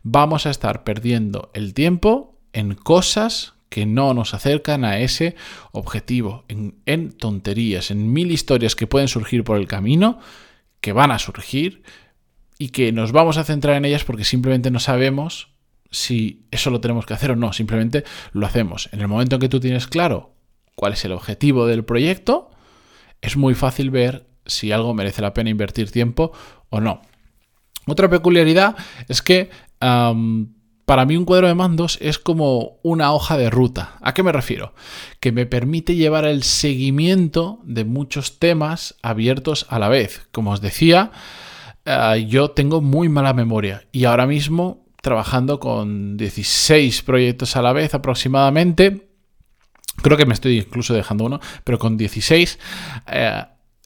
vamos 0.04 0.46
a 0.46 0.50
estar 0.50 0.86
perdiendo 0.86 1.52
el 1.54 1.74
tiempo 1.74 2.39
en 2.54 2.76
cosas 2.76 3.54
que 3.70 3.86
no 3.86 4.14
nos 4.14 4.34
acercan 4.34 4.84
a 4.84 5.00
ese 5.00 5.36
objetivo, 5.72 6.44
en, 6.48 7.12
tonterías, 7.12 7.92
en 7.92 8.12
mil 8.12 8.32
historias 8.32 8.76
que 8.76 8.88
pueden 8.88 9.08
surgir 9.08 9.44
por 9.44 9.58
el 9.58 9.68
camino, 9.68 10.20
que 10.82 10.92
van 10.92 11.12
a 11.12 11.20
surgir 11.20 11.84
y 12.58 12.70
que 12.70 12.92
nos 12.92 13.12
vamos 13.12 13.38
a 13.38 13.44
centrar 13.44 13.76
en 13.76 13.86
ellas 13.86 14.04
porque 14.04 14.24
simplemente 14.24 14.72
no 14.72 14.80
sabemos 14.80 15.50
si 15.92 16.46
eso 16.52 16.72
lo 16.72 16.82
tenemos 16.82 17.06
que 17.06 17.14
hacer 17.14 17.32
o 17.32 17.36
no, 17.36 17.54
simplemente 17.54 18.04
lo 18.32 18.46
hacemos. 18.46 18.90
En 18.92 19.02
el 19.02 19.08
momento 19.08 19.36
en 19.36 19.42
que 19.42 19.50
tú 19.50 19.60
tienes 19.60 19.88
claro 19.88 20.34
cuál 20.76 20.94
es 20.94 21.06
el 21.06 21.12
objetivo 21.12 21.68
del 21.68 21.86
proyecto, 21.86 22.50
es 23.22 23.38
muy 23.38 23.54
fácil 23.54 23.92
ver 23.92 24.28
si 24.46 24.72
algo 24.72 24.94
merece 24.94 25.22
la 25.22 25.34
pena 25.34 25.50
invertir 25.50 25.92
tiempo 25.92 26.32
o 26.70 26.82
no. 26.82 27.02
Otra 27.86 28.10
peculiaridad 28.10 28.76
es 29.08 29.22
que 29.22 29.50
para 30.90 31.06
mí 31.06 31.16
un 31.16 31.26
cuadro 31.26 31.46
de 31.46 31.54
mandos 31.54 32.00
es 32.02 32.18
como 32.18 32.80
una 32.82 33.14
hoja 33.14 33.38
de 33.38 33.52
ruta. 33.52 34.00
¿A 34.02 34.16
qué 34.16 34.24
me 34.24 34.32
refiero? 34.32 34.74
Que 35.20 35.32
me 35.32 35.46
permite 35.46 35.94
llevar 35.94 36.26
el 36.26 36.42
seguimiento 36.42 37.60
de 37.64 37.86
muchos 37.86 38.40
temas 38.40 38.96
abiertos 39.04 39.68
a 39.70 39.78
la 39.78 39.88
vez. 39.88 40.28
Como 40.32 40.50
os 40.50 40.62
decía, 40.62 41.12
eh, 41.86 42.26
yo 42.28 42.50
tengo 42.50 42.82
muy 42.82 43.08
mala 43.08 43.34
memoria 43.34 43.84
y 43.92 44.06
ahora 44.06 44.26
mismo 44.26 44.88
trabajando 45.04 45.60
con 45.60 46.18
16 46.18 47.04
proyectos 47.04 47.56
a 47.56 47.62
la 47.62 47.72
vez 47.72 47.94
aproximadamente. 47.94 49.12
Creo 50.02 50.18
que 50.18 50.26
me 50.26 50.34
estoy 50.34 50.58
incluso 50.58 50.96
dejando 50.96 51.26
uno, 51.26 51.40
pero 51.64 51.78
con 51.78 51.98
16 51.98 52.58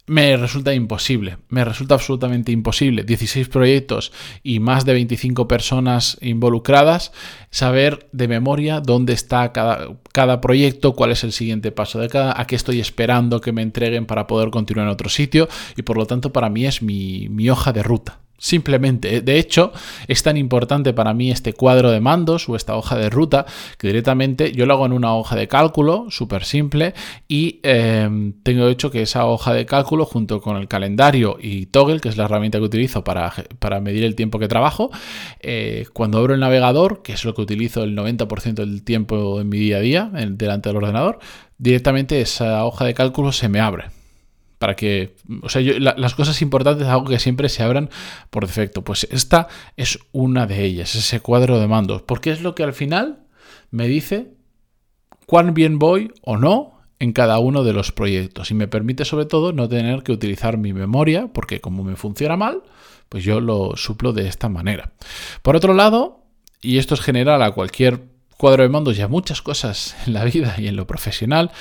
me 0.05 0.35
resulta 0.35 0.73
imposible, 0.73 1.37
me 1.49 1.63
resulta 1.63 1.95
absolutamente 1.95 2.51
imposible. 2.51 3.03
16 3.03 3.47
proyectos 3.47 4.11
y 4.43 4.59
más 4.59 4.83
de 4.85 4.93
25 4.93 5.47
personas 5.47 6.17
involucradas, 6.21 7.13
saber 7.51 8.09
de 8.11 8.27
memoria 8.27 8.81
dónde 8.81 9.13
está 9.13 9.51
cada, 9.53 9.87
cada, 10.11 10.41
proyecto, 10.41 10.93
cuál 10.93 11.11
es 11.11 11.23
el 11.23 11.31
siguiente 11.31 11.71
paso 11.71 11.99
de 11.99 12.09
cada, 12.09 12.39
a 12.39 12.47
qué 12.47 12.55
estoy 12.55 12.79
esperando 12.81 13.39
que 13.39 13.53
me 13.53 13.61
entreguen 13.61 14.05
para 14.05 14.27
poder 14.27 14.49
continuar 14.49 14.87
en 14.87 14.93
otro 14.93 15.09
sitio 15.09 15.47
y 15.77 15.83
por 15.83 15.97
lo 15.97 16.05
tanto 16.05 16.33
para 16.33 16.49
mí 16.49 16.65
es 16.65 16.81
mi, 16.81 17.29
mi 17.29 17.49
hoja 17.49 17.71
de 17.71 17.83
ruta. 17.83 18.22
Simplemente, 18.43 19.21
de 19.21 19.39
hecho, 19.39 19.71
es 20.09 20.21
tan 20.21 20.35
importante 20.35 20.91
para 20.91 21.13
mí 21.13 21.31
este 21.31 21.53
cuadro 21.53 21.91
de 21.91 22.01
mandos 22.01 22.49
o 22.49 22.57
esta 22.57 22.75
hoja 22.75 22.97
de 22.97 23.09
ruta 23.09 23.45
que 23.77 23.87
directamente 23.87 24.51
yo 24.51 24.65
lo 24.65 24.73
hago 24.73 24.85
en 24.85 24.91
una 24.91 25.15
hoja 25.15 25.37
de 25.37 25.47
cálculo 25.47 26.07
súper 26.09 26.43
simple 26.43 26.93
y 27.29 27.61
em, 27.63 28.33
tengo 28.43 28.67
hecho 28.67 28.91
que 28.91 29.01
esa 29.01 29.27
hoja 29.27 29.53
de 29.53 29.65
cálculo 29.65 30.03
junto 30.03 30.41
con 30.41 30.57
el 30.57 30.67
calendario 30.67 31.37
y 31.39 31.67
Toggle, 31.67 32.01
que 32.01 32.09
es 32.09 32.17
la 32.17 32.25
herramienta 32.25 32.57
que 32.57 32.65
utilizo 32.65 33.05
para, 33.05 33.31
para 33.59 33.79
medir 33.79 34.03
el 34.03 34.15
tiempo 34.15 34.39
que 34.39 34.49
trabajo, 34.49 34.91
eh, 35.39 35.85
cuando 35.93 36.17
abro 36.17 36.33
el 36.33 36.41
navegador, 36.41 37.01
que 37.01 37.13
es 37.13 37.23
lo 37.23 37.33
que 37.33 37.43
utilizo 37.43 37.83
el 37.83 37.95
90% 37.95 38.55
del 38.55 38.83
tiempo 38.83 39.39
en 39.39 39.47
mi 39.47 39.57
día 39.57 39.77
a 39.77 39.79
día 39.79 40.11
delante 40.11 40.67
del 40.67 40.75
ordenador, 40.75 41.19
directamente 41.57 42.19
esa 42.19 42.65
hoja 42.65 42.83
de 42.83 42.93
cálculo 42.93 43.31
se 43.31 43.47
me 43.47 43.61
abre 43.61 44.02
para 44.63 44.77
que, 44.77 45.17
o 45.41 45.49
sea, 45.49 45.61
las 45.61 46.15
cosas 46.15 46.41
importantes, 46.41 46.87
algo 46.87 47.03
que 47.03 47.19
siempre 47.19 47.49
se 47.49 47.63
abran 47.63 47.89
por 48.29 48.47
defecto. 48.47 48.81
Pues 48.81 49.05
esta 49.11 49.49
es 49.75 49.99
una 50.13 50.47
de 50.47 50.63
ellas, 50.63 50.95
ese 50.95 51.19
cuadro 51.19 51.59
de 51.59 51.67
mandos, 51.67 52.01
porque 52.01 52.31
es 52.31 52.39
lo 52.39 52.55
que 52.55 52.63
al 52.63 52.71
final 52.71 53.25
me 53.71 53.89
dice 53.89 54.35
cuán 55.25 55.53
bien 55.53 55.79
voy 55.79 56.13
o 56.21 56.37
no 56.37 56.79
en 56.99 57.11
cada 57.11 57.39
uno 57.39 57.65
de 57.65 57.73
los 57.73 57.91
proyectos 57.91 58.51
y 58.51 58.53
me 58.53 58.69
permite 58.69 59.03
sobre 59.03 59.25
todo 59.25 59.51
no 59.51 59.67
tener 59.67 60.01
que 60.01 60.13
utilizar 60.13 60.57
mi 60.57 60.71
memoria, 60.71 61.27
porque 61.33 61.59
como 61.59 61.83
me 61.83 61.97
funciona 61.97 62.37
mal, 62.37 62.63
pues 63.09 63.25
yo 63.25 63.41
lo 63.41 63.75
suplo 63.75 64.13
de 64.13 64.29
esta 64.29 64.47
manera. 64.47 64.93
Por 65.41 65.57
otro 65.57 65.73
lado, 65.73 66.23
y 66.61 66.77
esto 66.77 66.93
es 66.93 67.01
general 67.01 67.41
a 67.41 67.51
cualquier 67.51 68.12
cuadro 68.37 68.63
de 68.63 68.69
mandos 68.69 68.97
y 68.97 69.01
a 69.01 69.07
muchas 69.07 69.41
cosas 69.41 69.95
en 70.05 70.13
la 70.13 70.23
vida 70.23 70.55
y 70.57 70.67
en 70.67 70.75
lo 70.75 70.87
profesional 70.87 71.51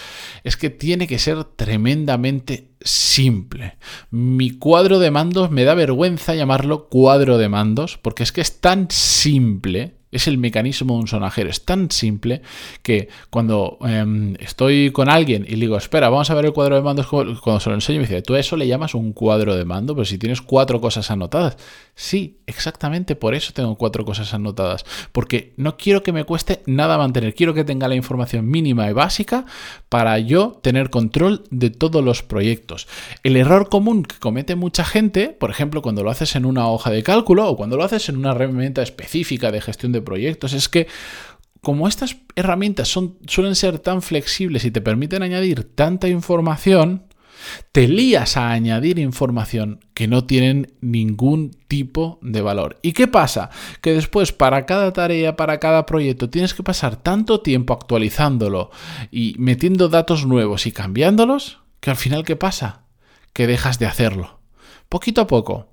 es 0.44 0.56
que 0.56 0.70
tiene 0.70 1.06
que 1.06 1.18
ser 1.18 1.44
tremendamente 1.44 2.72
simple. 2.80 3.76
Mi 4.10 4.50
cuadro 4.50 4.98
de 4.98 5.10
mandos 5.10 5.50
me 5.50 5.64
da 5.64 5.74
vergüenza 5.74 6.34
llamarlo 6.34 6.88
cuadro 6.88 7.38
de 7.38 7.48
mandos 7.48 7.98
porque 7.98 8.22
es 8.22 8.32
que 8.32 8.40
es 8.40 8.60
tan 8.60 8.88
simple 8.90 10.01
es 10.12 10.28
el 10.28 10.38
mecanismo 10.38 10.94
de 10.94 11.00
un 11.00 11.08
sonajero. 11.08 11.50
Es 11.50 11.64
tan 11.64 11.90
simple 11.90 12.42
que 12.82 13.08
cuando 13.30 13.78
em, 13.80 14.36
estoy 14.38 14.92
con 14.92 15.08
alguien 15.08 15.44
y 15.48 15.56
le 15.56 15.62
digo, 15.62 15.76
espera, 15.76 16.10
vamos 16.10 16.30
a 16.30 16.34
ver 16.34 16.44
el 16.44 16.52
cuadro 16.52 16.76
de 16.76 16.82
mandos, 16.82 17.08
cuando 17.08 17.58
se 17.58 17.70
lo 17.70 17.74
enseño 17.74 17.98
me 17.98 18.06
dice, 18.06 18.22
tú 18.22 18.36
eso 18.36 18.56
le 18.56 18.68
llamas 18.68 18.94
un 18.94 19.12
cuadro 19.12 19.56
de 19.56 19.64
mando, 19.64 19.94
pero 19.94 20.04
si 20.04 20.18
tienes 20.18 20.42
cuatro 20.42 20.80
cosas 20.80 21.10
anotadas. 21.10 21.56
Sí, 21.94 22.38
exactamente 22.46 23.16
por 23.16 23.34
eso 23.34 23.52
tengo 23.52 23.74
cuatro 23.76 24.04
cosas 24.04 24.32
anotadas. 24.34 24.84
Porque 25.12 25.54
no 25.56 25.76
quiero 25.76 26.02
que 26.02 26.12
me 26.12 26.24
cueste 26.24 26.62
nada 26.66 26.98
mantener, 26.98 27.34
quiero 27.34 27.54
que 27.54 27.64
tenga 27.64 27.88
la 27.88 27.94
información 27.94 28.48
mínima 28.48 28.88
y 28.90 28.92
básica 28.92 29.46
para 29.88 30.18
yo 30.18 30.58
tener 30.62 30.90
control 30.90 31.44
de 31.50 31.70
todos 31.70 32.04
los 32.04 32.22
proyectos. 32.22 32.86
El 33.22 33.36
error 33.36 33.70
común 33.70 34.04
que 34.04 34.18
comete 34.18 34.56
mucha 34.56 34.84
gente, 34.84 35.28
por 35.28 35.50
ejemplo, 35.50 35.80
cuando 35.80 36.02
lo 36.02 36.10
haces 36.10 36.36
en 36.36 36.44
una 36.44 36.68
hoja 36.68 36.90
de 36.90 37.02
cálculo 37.02 37.48
o 37.48 37.56
cuando 37.56 37.76
lo 37.76 37.84
haces 37.84 38.08
en 38.08 38.16
una 38.16 38.32
herramienta 38.32 38.82
específica 38.82 39.50
de 39.50 39.60
gestión 39.60 39.92
de 39.92 40.01
proyectos. 40.02 40.52
Es 40.52 40.68
que 40.68 40.86
como 41.60 41.86
estas 41.86 42.16
herramientas 42.34 42.88
son, 42.88 43.18
suelen 43.26 43.54
ser 43.54 43.78
tan 43.78 44.02
flexibles 44.02 44.64
y 44.64 44.70
te 44.70 44.80
permiten 44.80 45.22
añadir 45.22 45.64
tanta 45.74 46.08
información, 46.08 47.04
te 47.72 47.88
lías 47.88 48.36
a 48.36 48.50
añadir 48.50 48.98
información 48.98 49.80
que 49.94 50.08
no 50.08 50.24
tienen 50.24 50.74
ningún 50.80 51.50
tipo 51.68 52.18
de 52.22 52.42
valor. 52.42 52.78
¿Y 52.82 52.92
qué 52.92 53.08
pasa? 53.08 53.50
Que 53.80 53.92
después 53.94 54.32
para 54.32 54.66
cada 54.66 54.92
tarea, 54.92 55.36
para 55.36 55.58
cada 55.58 55.86
proyecto, 55.86 56.30
tienes 56.30 56.54
que 56.54 56.62
pasar 56.62 56.96
tanto 56.96 57.40
tiempo 57.40 57.72
actualizándolo 57.72 58.70
y 59.10 59.34
metiendo 59.38 59.88
datos 59.88 60.26
nuevos 60.26 60.66
y 60.66 60.72
cambiándolos, 60.72 61.60
que 61.80 61.90
al 61.90 61.96
final 61.96 62.24
¿qué 62.24 62.36
pasa? 62.36 62.82
Que 63.32 63.46
dejas 63.46 63.78
de 63.78 63.86
hacerlo. 63.86 64.40
Poquito 64.88 65.20
a 65.22 65.26
poco. 65.26 65.68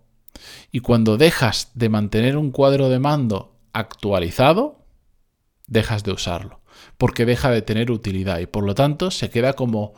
Y 0.72 0.80
cuando 0.80 1.18
dejas 1.18 1.72
de 1.74 1.90
mantener 1.90 2.38
un 2.38 2.52
cuadro 2.52 2.90
de 2.90 3.00
mando 3.00 3.59
actualizado, 3.80 4.86
dejas 5.68 6.04
de 6.04 6.12
usarlo, 6.12 6.62
porque 6.98 7.26
deja 7.26 7.50
de 7.52 7.62
tener 7.62 7.92
utilidad 7.92 8.40
y 8.40 8.46
por 8.46 8.64
lo 8.64 8.76
tanto 8.76 9.12
se 9.12 9.30
queda 9.30 9.54
como 9.54 9.94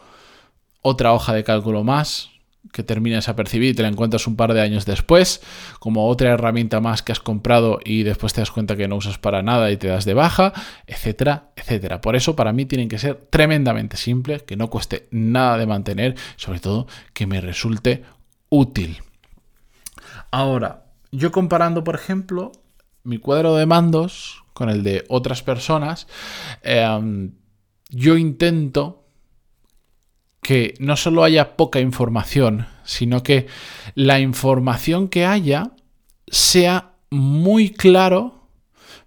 otra 0.81 1.13
hoja 1.13 1.33
de 1.33 1.43
cálculo 1.43 1.83
más 1.83 2.31
que 2.71 2.83
terminas 2.83 3.27
a 3.27 3.35
percibir 3.35 3.71
y 3.71 3.73
te 3.73 3.81
la 3.81 3.87
encuentras 3.87 4.27
un 4.27 4.35
par 4.35 4.53
de 4.53 4.61
años 4.61 4.85
después, 4.85 5.41
como 5.79 6.07
otra 6.07 6.29
herramienta 6.29 6.79
más 6.79 7.01
que 7.01 7.11
has 7.11 7.19
comprado 7.19 7.79
y 7.83 8.03
después 8.03 8.33
te 8.33 8.41
das 8.41 8.51
cuenta 8.51 8.75
que 8.75 8.87
no 8.87 8.97
usas 8.97 9.17
para 9.17 9.41
nada 9.41 9.71
y 9.71 9.77
te 9.77 9.87
das 9.87 10.05
de 10.05 10.13
baja, 10.13 10.53
etcétera, 10.85 11.49
etcétera. 11.55 12.01
Por 12.01 12.15
eso 12.15 12.35
para 12.35 12.53
mí 12.53 12.65
tienen 12.65 12.87
que 12.87 12.99
ser 12.99 13.15
tremendamente 13.15 13.97
simples, 13.97 14.43
que 14.43 14.55
no 14.55 14.69
cueste 14.69 15.07
nada 15.11 15.57
de 15.57 15.65
mantener, 15.65 16.15
sobre 16.35 16.59
todo 16.59 16.87
que 17.13 17.25
me 17.25 17.41
resulte 17.41 18.03
útil. 18.49 19.01
Ahora, 20.29 20.85
yo 21.11 21.31
comparando, 21.31 21.83
por 21.83 21.95
ejemplo, 21.95 22.51
mi 23.03 23.17
cuadro 23.17 23.55
de 23.55 23.65
mandos 23.65 24.43
con 24.53 24.69
el 24.69 24.83
de 24.83 25.05
otras 25.09 25.43
personas, 25.43 26.07
em, 26.63 27.31
yo 27.89 28.17
intento 28.17 29.05
que 30.41 30.73
no 30.79 30.95
solo 30.95 31.23
haya 31.23 31.55
poca 31.55 31.79
información, 31.79 32.67
sino 32.83 33.23
que 33.23 33.47
la 33.95 34.19
información 34.19 35.07
que 35.07 35.25
haya 35.25 35.71
sea 36.27 36.93
muy 37.09 37.69
claro, 37.69 38.47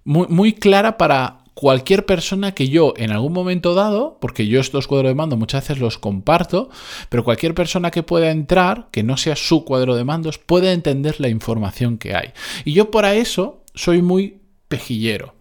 muy, 0.05 0.29
muy 0.29 0.53
clara 0.53 0.97
para 0.97 1.45
cualquier 1.55 2.05
persona 2.05 2.53
que 2.53 2.69
yo 2.69 2.95
en 2.97 3.11
algún 3.11 3.33
momento 3.33 3.75
dado, 3.75 4.19
porque 4.21 4.47
yo 4.47 4.61
estos 4.61 4.87
cuadros 4.87 5.11
de 5.11 5.15
mando 5.15 5.37
muchas 5.37 5.63
veces 5.63 5.81
los 5.81 5.99
comparto, 5.99 6.69
pero 7.09 7.25
cualquier 7.25 7.55
persona 7.55 7.91
que 7.91 8.03
pueda 8.03 8.31
entrar, 8.31 8.89
que 8.91 9.03
no 9.03 9.17
sea 9.17 9.37
su 9.37 9.65
cuadro 9.65 9.95
de 9.95 10.05
mandos, 10.05 10.39
puede 10.39 10.73
entender 10.73 11.21
la 11.21 11.29
información 11.29 11.97
que 11.97 12.15
hay. 12.15 12.33
Y 12.65 12.73
yo 12.73 12.91
para 12.91 13.15
eso 13.15 13.64
soy 13.75 14.03
muy 14.03 14.41
pejillero, 14.69 15.37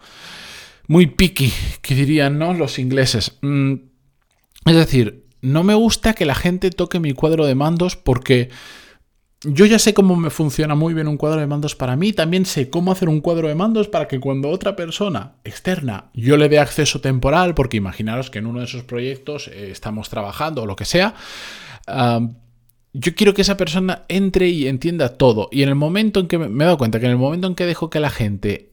muy 0.87 1.07
picky, 1.07 1.51
que 1.81 1.95
dirían 1.95 2.37
¿no? 2.37 2.53
los 2.53 2.79
ingleses. 2.79 3.37
Mm, 3.41 3.73
es 4.65 4.75
decir, 4.75 5.25
no 5.41 5.63
me 5.63 5.73
gusta 5.73 6.13
que 6.13 6.25
la 6.25 6.35
gente 6.35 6.71
toque 6.71 6.99
mi 6.99 7.13
cuadro 7.13 7.45
de 7.45 7.55
mandos 7.55 7.95
porque 7.95 8.49
yo 9.43 9.65
ya 9.65 9.77
sé 9.77 9.93
cómo 9.93 10.15
me 10.15 10.29
funciona 10.29 10.73
muy 10.73 10.93
bien 10.93 11.09
un 11.09 11.17
cuadro 11.17 11.41
de 11.41 11.47
mandos 11.47 11.75
para 11.75 11.97
mí, 11.97 12.13
también 12.13 12.45
sé 12.45 12.69
cómo 12.69 12.93
hacer 12.93 13.09
un 13.09 13.19
cuadro 13.19 13.49
de 13.49 13.55
mandos 13.55 13.89
para 13.89 14.07
que 14.07 14.19
cuando 14.19 14.49
otra 14.49 14.75
persona 14.75 15.33
externa 15.43 16.11
yo 16.13 16.37
le 16.37 16.47
dé 16.47 16.59
acceso 16.59 17.01
temporal, 17.01 17.53
porque 17.53 17.77
imaginaros 17.77 18.29
que 18.29 18.39
en 18.39 18.47
uno 18.47 18.59
de 18.59 18.65
esos 18.65 18.83
proyectos 18.83 19.49
eh, 19.49 19.69
estamos 19.71 20.09
trabajando 20.09 20.63
o 20.63 20.65
lo 20.65 20.77
que 20.77 20.85
sea, 20.85 21.15
yo 22.93 23.15
quiero 23.15 23.33
que 23.33 23.41
esa 23.41 23.57
persona 23.57 24.03
entre 24.07 24.50
y 24.50 24.67
entienda 24.67 25.17
todo. 25.17 25.50
Y 25.51 25.63
en 25.63 25.69
el 25.69 25.75
momento 25.75 26.19
en 26.19 26.27
que 26.27 26.38
me, 26.38 26.63
he 26.63 26.65
dado 26.65 26.77
cuenta 26.77 27.00
que 27.00 27.05
en 27.05 27.12
el 27.12 27.17
momento 27.17 27.47
en 27.47 27.55
que 27.55 27.65
dejo 27.65 27.89
que 27.89 28.00
la 28.00 28.12
gente 28.12 28.69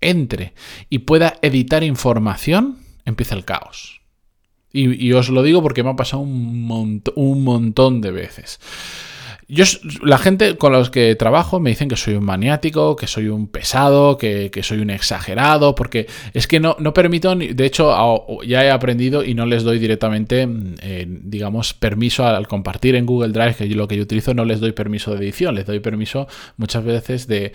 entre 0.00 0.52
y 0.90 1.00
pueda 1.00 1.34
editar 1.40 1.82
información, 1.82 2.78
empieza 3.06 3.34
el 3.34 3.44
caos. 3.44 4.02
Y, 4.76 5.12
os 5.12 5.28
lo 5.28 5.44
digo 5.44 5.62
porque 5.62 5.84
me 5.84 5.90
ha 5.90 5.96
pasado 5.96 6.22
un, 6.22 7.02
un 7.14 7.44
montón 7.44 8.00
de 8.00 8.10
veces. 8.10 8.58
Yo, 9.48 9.64
la 10.02 10.18
gente 10.18 10.56
con 10.56 10.72
los 10.72 10.90
que 10.90 11.14
trabajo 11.16 11.60
me 11.60 11.70
dicen 11.70 11.88
que 11.88 11.96
soy 11.96 12.14
un 12.14 12.24
maniático, 12.24 12.96
que 12.96 13.06
soy 13.06 13.28
un 13.28 13.46
pesado, 13.46 14.16
que, 14.16 14.50
soy 14.62 14.78
un 14.78 14.90
exagerado, 14.90 15.74
porque 15.74 16.06
es 16.32 16.46
que 16.46 16.60
no, 16.60 16.76
no 16.78 16.94
permito, 16.94 17.34
de 17.34 17.66
hecho 17.66 17.94
ya 18.44 18.64
he 18.64 18.70
aprendido 18.70 19.24
y 19.24 19.34
no 19.34 19.44
les 19.44 19.62
doy 19.62 19.78
directamente, 19.78 20.46
mm, 20.46 20.74
eh, 20.82 21.06
digamos, 21.08 21.74
permiso 21.74 22.26
al, 22.26 22.46
compartir 22.48 22.94
en 22.94 23.06
Google 23.06 23.32
Drive, 23.32 23.54
que 23.54 23.66
lo 23.66 23.88
que 23.88 23.96
yo 23.96 24.02
utilizo, 24.02 24.32
no 24.34 24.44
les 24.44 24.60
doy 24.60 24.72
permiso 24.72 25.14
de 25.14 25.18
edición, 25.18 25.54
les 25.54 25.66
doy 25.66 25.80
permiso 25.80 26.26
muchas 26.56 26.84
veces 26.84 27.26
de, 27.26 27.52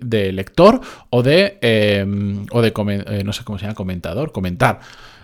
de 0.00 0.32
lector 0.32 0.80
o 1.10 1.22
de, 1.22 1.58
em, 1.60 2.46
o 2.50 2.62
de 2.62 2.72
eh, 2.76 3.22
no 3.24 3.32
sé 3.32 3.44
cómo 3.44 3.58
se 3.58 3.64
llama, 3.64 3.74
comentador, 3.74 4.32
comentar. 4.32 4.80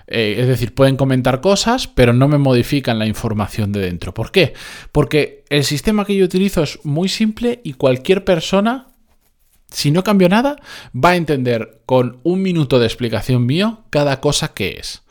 Eh, 0.06 0.37
es 0.38 0.49
decir, 0.49 0.75
pueden 0.75 0.97
comentar 0.97 1.40
cosas, 1.40 1.87
pero 1.87 2.12
no 2.12 2.28
me 2.28 2.38
modifican 2.38 2.99
la 2.99 3.06
información 3.06 3.73
de 3.73 3.80
dentro. 3.80 4.12
¿Por 4.12 4.30
qué? 4.30 4.54
Porque 4.90 5.44
el 5.49 5.64
sistema 5.64 6.04
que 6.04 6.16
yo 6.16 6.25
utilizo 6.25 6.62
es 6.62 6.78
muy 6.85 7.09
simple 7.09 7.61
y 7.64 7.75
cualquier 7.75 8.25
persona, 8.25 8.88
si 9.71 9.90
no 9.90 10.04
cambio 10.04 10.28
nada, 10.28 10.56
va 10.92 11.11
a 11.11 11.16
entender 11.16 11.80
con 11.87 12.18
un 12.25 12.42
minuto 12.42 12.78
de 12.78 12.87
explicación 12.87 13.47
mío 13.47 13.85
cada 13.90 14.21
cosa 14.21 14.52
que 14.52 14.76
es. 14.78 15.02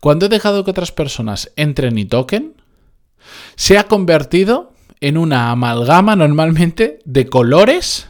Cuando 0.00 0.26
he 0.26 0.28
dejado 0.28 0.64
que 0.64 0.72
otras 0.72 0.92
personas 0.92 1.52
entren 1.56 1.96
y 1.98 2.04
toquen, 2.04 2.54
se 3.56 3.78
ha 3.78 3.84
convertido 3.84 4.72
en 5.00 5.16
una 5.16 5.50
amalgama 5.50 6.16
normalmente 6.16 6.98
de 7.04 7.26
colores 7.26 8.09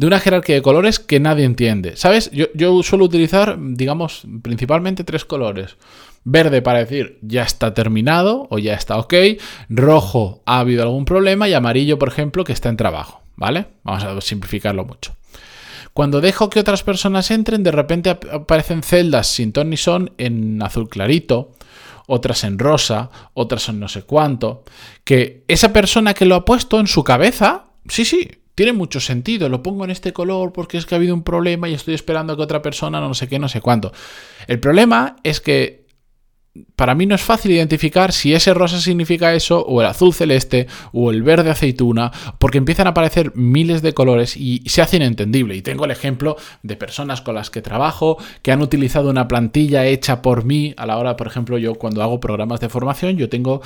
de 0.00 0.06
una 0.06 0.18
jerarquía 0.18 0.54
de 0.54 0.62
colores 0.62 0.98
que 0.98 1.20
nadie 1.20 1.44
entiende. 1.44 1.94
¿Sabes? 1.94 2.30
Yo, 2.32 2.82
suelo 2.82 3.04
utilizar, 3.04 3.58
digamos, 3.60 4.22
principalmente 4.40 5.04
tres 5.04 5.26
colores. 5.26 5.76
Verde 6.24 6.62
para 6.62 6.78
decir 6.78 7.18
ya 7.20 7.42
está 7.42 7.74
terminado 7.74 8.46
o 8.48 8.58
ya 8.58 8.72
está 8.72 8.96
ok. 8.96 9.12
Rojo 9.68 10.42
ha 10.46 10.60
habido 10.60 10.84
algún 10.84 11.04
problema 11.04 11.50
y 11.50 11.52
amarillo, 11.52 11.98
por 11.98 12.08
ejemplo, 12.08 12.44
que 12.44 12.54
está 12.54 12.70
en 12.70 12.78
trabajo. 12.78 13.20
¿Vale? 13.36 13.66
Vamos 13.82 14.04
a 14.04 14.18
simplificarlo 14.22 14.86
mucho. 14.86 15.14
Cuando 15.92 16.22
dejo 16.22 16.48
que 16.48 16.60
otras 16.60 16.82
personas 16.82 17.30
entren, 17.30 17.62
de 17.62 17.70
repente 17.70 18.08
aparecen 18.08 18.82
celdas 18.82 19.26
sin 19.26 19.52
ton 19.52 19.68
ni 19.68 19.76
son 19.76 20.14
en 20.16 20.62
azul 20.62 20.88
clarito, 20.88 21.52
otras 22.06 22.44
en 22.44 22.58
rosa, 22.58 23.10
otras 23.34 23.68
en 23.68 23.80
no 23.80 23.88
sé 23.88 24.04
cuánto. 24.04 24.64
Que 25.04 25.44
esa 25.46 25.74
persona 25.74 26.14
que 26.14 26.24
lo 26.24 26.36
ha 26.36 26.46
puesto 26.46 26.80
en 26.80 26.86
su 26.86 27.04
cabeza, 27.04 27.66
sí, 27.86 28.06
sí, 28.06 28.39
tiene 28.54 28.72
mucho 28.72 29.00
sentido. 29.00 29.48
Lo 29.48 29.62
pongo 29.62 29.84
en 29.84 29.90
este 29.90 30.12
color 30.12 30.52
porque 30.52 30.78
es 30.78 30.86
que 30.86 30.94
ha 30.94 30.98
habido 30.98 31.14
un 31.14 31.22
problema 31.22 31.68
y 31.68 31.74
estoy 31.74 31.94
esperando 31.94 32.32
a 32.32 32.36
que 32.36 32.42
otra 32.42 32.62
persona 32.62 33.00
no 33.00 33.14
sé 33.14 33.28
qué, 33.28 33.38
no 33.38 33.48
sé 33.48 33.60
cuánto. 33.60 33.92
El 34.46 34.60
problema 34.60 35.16
es 35.22 35.40
que 35.40 35.79
para 36.74 36.96
mí 36.96 37.06
no 37.06 37.14
es 37.14 37.22
fácil 37.22 37.52
identificar 37.52 38.12
si 38.12 38.34
ese 38.34 38.52
rosa 38.54 38.80
significa 38.80 39.34
eso, 39.34 39.64
o 39.64 39.80
el 39.80 39.86
azul 39.86 40.12
celeste, 40.12 40.66
o 40.92 41.12
el 41.12 41.22
verde 41.22 41.50
aceituna, 41.50 42.10
porque 42.38 42.58
empiezan 42.58 42.88
a 42.88 42.90
aparecer 42.90 43.32
miles 43.36 43.82
de 43.82 43.94
colores 43.94 44.36
y 44.36 44.62
se 44.66 44.82
hace 44.82 44.96
inentendible. 44.96 45.54
Y 45.54 45.62
tengo 45.62 45.84
el 45.84 45.92
ejemplo 45.92 46.36
de 46.62 46.76
personas 46.76 47.20
con 47.20 47.36
las 47.36 47.50
que 47.50 47.62
trabajo 47.62 48.18
que 48.42 48.50
han 48.50 48.62
utilizado 48.62 49.10
una 49.10 49.28
plantilla 49.28 49.86
hecha 49.86 50.22
por 50.22 50.44
mí 50.44 50.74
a 50.76 50.86
la 50.86 50.98
hora, 50.98 51.16
por 51.16 51.28
ejemplo, 51.28 51.56
yo 51.56 51.74
cuando 51.74 52.02
hago 52.02 52.18
programas 52.18 52.58
de 52.58 52.68
formación, 52.68 53.16
yo 53.16 53.28
tengo 53.28 53.62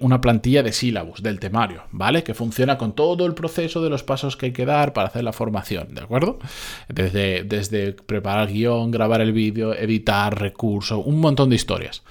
una 0.00 0.20
plantilla 0.20 0.62
de 0.62 0.72
sílabus, 0.72 1.22
del 1.22 1.40
temario, 1.40 1.82
¿vale? 1.90 2.22
Que 2.22 2.34
funciona 2.34 2.78
con 2.78 2.94
todo 2.94 3.26
el 3.26 3.34
proceso 3.34 3.82
de 3.82 3.90
los 3.90 4.04
pasos 4.04 4.36
que 4.36 4.46
hay 4.46 4.52
que 4.52 4.66
dar 4.66 4.92
para 4.92 5.08
hacer 5.08 5.24
la 5.24 5.32
formación, 5.32 5.94
¿de 5.94 6.02
acuerdo? 6.02 6.38
Desde, 6.88 7.42
desde 7.42 7.92
preparar 7.92 8.52
guion, 8.52 8.92
grabar 8.92 9.20
el 9.20 9.32
vídeo, 9.32 9.74
editar, 9.74 10.38
recurso, 10.38 11.00
un 11.00 11.20
montón 11.20 11.50
de 11.50 11.56
historias 11.56 12.02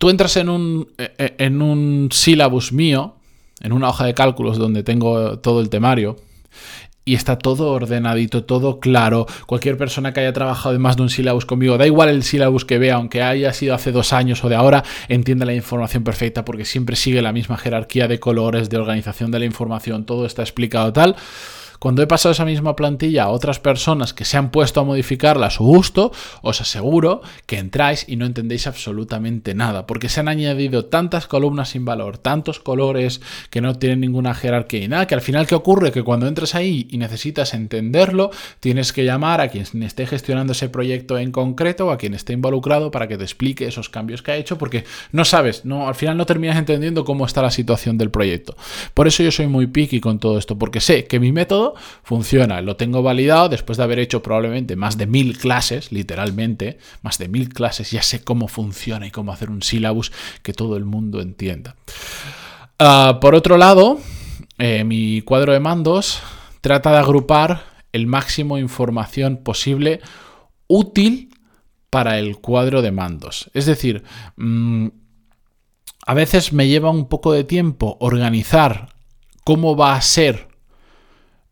tú 0.00 0.08
entras 0.08 0.38
en 0.38 0.48
un, 0.48 0.88
e, 0.96 1.12
e, 1.18 1.34
en 1.44 1.60
un 1.60 2.08
sílabus 2.10 2.72
mío, 2.72 3.16
en 3.60 3.72
una 3.72 3.90
hoja 3.90 4.06
de 4.06 4.14
cálculos 4.14 4.56
donde 4.56 4.82
tengo 4.82 5.38
todo 5.40 5.60
el 5.60 5.68
temario, 5.68 6.16
y 7.04 7.14
está 7.14 7.36
todo 7.36 7.72
ordenadito, 7.72 8.44
todo 8.44 8.80
claro. 8.80 9.26
Cualquier 9.46 9.76
persona 9.76 10.14
que 10.14 10.20
haya 10.20 10.32
trabajado 10.32 10.74
en 10.74 10.80
más 10.80 10.96
de 10.96 11.02
un 11.02 11.10
sílabus 11.10 11.44
conmigo, 11.44 11.76
da 11.76 11.86
igual 11.86 12.08
el 12.08 12.22
sílabus 12.22 12.64
que 12.64 12.78
vea, 12.78 12.94
aunque 12.94 13.22
haya 13.22 13.52
sido 13.52 13.74
hace 13.74 13.92
dos 13.92 14.14
años 14.14 14.42
o 14.42 14.48
de 14.48 14.54
ahora, 14.54 14.84
entiende 15.08 15.44
la 15.44 15.54
información 15.54 16.02
perfecta 16.02 16.46
porque 16.46 16.64
siempre 16.64 16.96
sigue 16.96 17.20
la 17.20 17.32
misma 17.32 17.58
jerarquía 17.58 18.08
de 18.08 18.18
colores, 18.18 18.70
de 18.70 18.78
organización 18.78 19.30
de 19.30 19.40
la 19.40 19.44
información, 19.44 20.06
todo 20.06 20.24
está 20.24 20.40
explicado 20.40 20.94
tal. 20.94 21.14
Cuando 21.80 22.02
he 22.02 22.06
pasado 22.06 22.32
esa 22.32 22.44
misma 22.44 22.76
plantilla 22.76 23.24
a 23.24 23.28
otras 23.30 23.58
personas 23.58 24.12
que 24.12 24.26
se 24.26 24.36
han 24.36 24.50
puesto 24.50 24.80
a 24.80 24.84
modificarla 24.84 25.46
a 25.46 25.50
su 25.50 25.64
gusto, 25.64 26.12
os 26.42 26.60
aseguro 26.60 27.22
que 27.46 27.56
entráis 27.56 28.04
y 28.06 28.16
no 28.16 28.26
entendéis 28.26 28.66
absolutamente 28.66 29.54
nada, 29.54 29.86
porque 29.86 30.10
se 30.10 30.20
han 30.20 30.28
añadido 30.28 30.84
tantas 30.84 31.26
columnas 31.26 31.70
sin 31.70 31.86
valor, 31.86 32.18
tantos 32.18 32.60
colores 32.60 33.22
que 33.48 33.62
no 33.62 33.78
tienen 33.78 34.00
ninguna 34.00 34.34
jerarquía 34.34 34.84
y 34.84 34.88
nada, 34.88 35.06
que 35.06 35.14
al 35.14 35.22
final 35.22 35.46
¿qué 35.46 35.54
ocurre? 35.54 35.90
Que 35.90 36.02
cuando 36.02 36.26
entras 36.26 36.54
ahí 36.54 36.86
y 36.90 36.98
necesitas 36.98 37.54
entenderlo, 37.54 38.30
tienes 38.60 38.92
que 38.92 39.06
llamar 39.06 39.40
a 39.40 39.48
quien 39.48 39.64
esté 39.82 40.06
gestionando 40.06 40.52
ese 40.52 40.68
proyecto 40.68 41.16
en 41.16 41.32
concreto 41.32 41.86
o 41.86 41.90
a 41.92 41.96
quien 41.96 42.12
esté 42.12 42.34
involucrado 42.34 42.90
para 42.90 43.08
que 43.08 43.16
te 43.16 43.24
explique 43.24 43.66
esos 43.66 43.88
cambios 43.88 44.20
que 44.20 44.32
ha 44.32 44.36
hecho, 44.36 44.58
porque 44.58 44.84
no 45.12 45.24
sabes, 45.24 45.64
no, 45.64 45.88
al 45.88 45.94
final 45.94 46.18
no 46.18 46.26
terminas 46.26 46.58
entendiendo 46.58 47.06
cómo 47.06 47.24
está 47.24 47.40
la 47.40 47.50
situación 47.50 47.96
del 47.96 48.10
proyecto. 48.10 48.54
Por 48.92 49.08
eso 49.08 49.22
yo 49.22 49.32
soy 49.32 49.46
muy 49.46 49.66
picky 49.66 50.00
con 50.00 50.18
todo 50.18 50.36
esto, 50.36 50.58
porque 50.58 50.80
sé 50.80 51.06
que 51.06 51.18
mi 51.18 51.32
método 51.32 51.69
funciona. 52.02 52.60
Lo 52.60 52.76
tengo 52.76 53.02
validado 53.02 53.48
después 53.48 53.78
de 53.78 53.84
haber 53.84 53.98
hecho 53.98 54.22
probablemente 54.22 54.76
más 54.76 54.96
de 54.98 55.06
mil 55.06 55.38
clases, 55.38 55.92
literalmente, 55.92 56.78
más 57.02 57.18
de 57.18 57.28
mil 57.28 57.48
clases, 57.48 57.90
ya 57.90 58.02
sé 58.02 58.22
cómo 58.22 58.48
funciona 58.48 59.06
y 59.06 59.10
cómo 59.10 59.32
hacer 59.32 59.50
un 59.50 59.62
sílabus 59.62 60.12
que 60.42 60.52
todo 60.52 60.76
el 60.76 60.84
mundo 60.84 61.20
entienda. 61.20 61.76
Ah, 62.78 63.18
por 63.20 63.34
otro 63.34 63.56
lado, 63.56 63.98
eh, 64.58 64.84
mi 64.84 65.22
cuadro 65.22 65.52
de 65.52 65.60
mandos 65.60 66.20
trata 66.60 66.92
de 66.92 66.98
agrupar 66.98 67.64
el 67.92 68.06
máximo 68.06 68.58
información 68.58 69.38
posible 69.38 70.00
útil 70.66 71.30
para 71.90 72.18
el 72.18 72.38
cuadro 72.38 72.82
de 72.82 72.92
mandos. 72.92 73.50
Es 73.52 73.66
decir, 73.66 74.04
mm, 74.36 74.88
a 76.06 76.14
veces 76.14 76.52
me 76.52 76.68
lleva 76.68 76.90
un 76.90 77.08
poco 77.08 77.32
de 77.32 77.44
tiempo 77.44 77.96
organizar 78.00 78.94
cómo 79.44 79.76
va 79.76 79.94
a 79.94 80.00
ser 80.00 80.49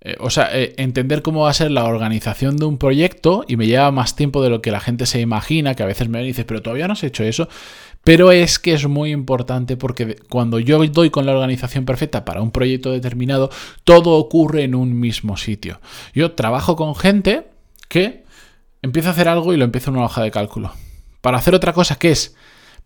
eh, 0.01 0.17
o 0.21 0.31
sea, 0.31 0.49
eh, 0.53 0.75
entender 0.77 1.23
cómo 1.23 1.43
va 1.43 1.51
a 1.51 1.55
ser 1.55 1.73
la 1.73 1.85
organización 1.85 2.57
de 2.57 2.65
un 2.67 2.79
proyecto 2.79 3.45
y 3.49 3.57
me 3.57 3.67
lleva 3.67 3.91
más 3.91 4.15
tiempo 4.15 4.43
de 4.43 4.51
lo 4.51 4.63
que 4.63 4.71
la 4.71 4.81
gente 4.81 5.07
se 5.07 5.21
imagina, 5.21 5.75
que 5.75 5.83
a 5.83 5.87
veces 5.87 6.09
me 6.09 6.23
dice, 6.23 6.45
pero 6.45 6.63
todavía 6.63 6.87
no 6.87 6.93
has 6.93 7.03
hecho 7.03 7.25
eso. 7.25 7.49
Pero 8.05 8.31
es 8.31 8.61
que 8.61 8.75
es 8.75 8.87
muy 8.87 9.11
importante 9.11 9.77
porque 9.77 10.17
cuando 10.29 10.61
yo 10.61 10.79
doy 10.87 11.11
con 11.11 11.27
la 11.27 11.33
organización 11.33 11.85
perfecta 11.85 12.25
para 12.25 12.43
un 12.43 12.53
proyecto 12.53 12.93
determinado, 12.93 13.51
todo 13.85 14.13
ocurre 14.13 14.63
en 14.63 14.77
un 14.77 14.99
mismo 14.99 15.37
sitio. 15.37 15.81
Yo 16.15 16.33
trabajo 16.33 16.77
con 16.77 16.95
gente 16.95 17.49
que 17.89 18.23
empieza 18.83 19.09
a 19.09 19.13
hacer 19.13 19.29
algo 19.29 19.53
y 19.53 19.57
lo 19.57 19.65
empieza 19.65 19.91
en 19.91 19.97
una 19.97 20.07
hoja 20.07 20.23
de 20.23 20.31
cálculo. 20.31 20.73
Para 21.21 21.39
hacer 21.39 21.55
otra 21.55 21.73
cosa 21.73 21.99
que 21.99 22.13
es 22.13 22.37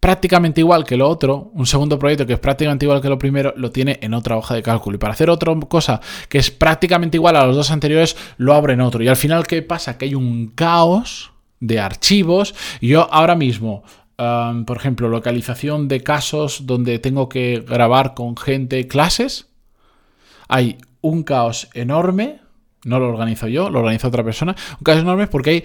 prácticamente 0.02 0.60
igual 0.60 0.82
que 0.82 0.96
lo 0.96 1.08
otro, 1.08 1.52
un 1.54 1.64
segundo 1.64 1.96
proyecto 1.96 2.26
que 2.26 2.32
es 2.32 2.40
prácticamente 2.40 2.84
igual 2.84 3.00
que 3.00 3.08
lo 3.08 3.18
primero, 3.18 3.54
lo 3.56 3.70
tiene 3.70 4.00
en 4.02 4.14
otra 4.14 4.36
hoja 4.36 4.56
de 4.56 4.60
cálculo. 4.60 4.96
Y 4.96 4.98
para 4.98 5.12
hacer 5.12 5.30
otra 5.30 5.54
cosa 5.68 6.00
que 6.28 6.38
es 6.38 6.50
prácticamente 6.50 7.18
igual 7.18 7.36
a 7.36 7.46
los 7.46 7.54
dos 7.54 7.70
anteriores, 7.70 8.16
lo 8.36 8.52
abre 8.52 8.72
en 8.72 8.80
otro. 8.80 9.04
Y 9.04 9.06
al 9.06 9.14
final, 9.14 9.46
¿qué 9.46 9.62
pasa? 9.62 9.96
Que 9.96 10.06
hay 10.06 10.16
un 10.16 10.48
caos 10.56 11.30
de 11.60 11.78
archivos. 11.78 12.52
Y 12.80 12.88
yo 12.88 13.06
ahora 13.14 13.36
mismo, 13.36 13.84
por 14.16 14.76
ejemplo, 14.76 15.08
localización 15.08 15.86
de 15.86 16.02
casos 16.02 16.66
donde 16.66 16.98
tengo 16.98 17.28
que 17.28 17.64
grabar 17.64 18.14
con 18.14 18.36
gente 18.36 18.88
clases, 18.88 19.50
hay 20.48 20.78
un 21.00 21.22
caos 21.22 21.68
enorme. 21.74 22.40
No 22.84 22.98
lo 22.98 23.08
organizo 23.08 23.46
yo, 23.46 23.70
lo 23.70 23.78
organiza 23.78 24.08
otra 24.08 24.24
persona. 24.24 24.56
Un 24.80 24.82
caos 24.82 24.98
enorme 24.98 25.28
porque 25.28 25.50
hay 25.50 25.64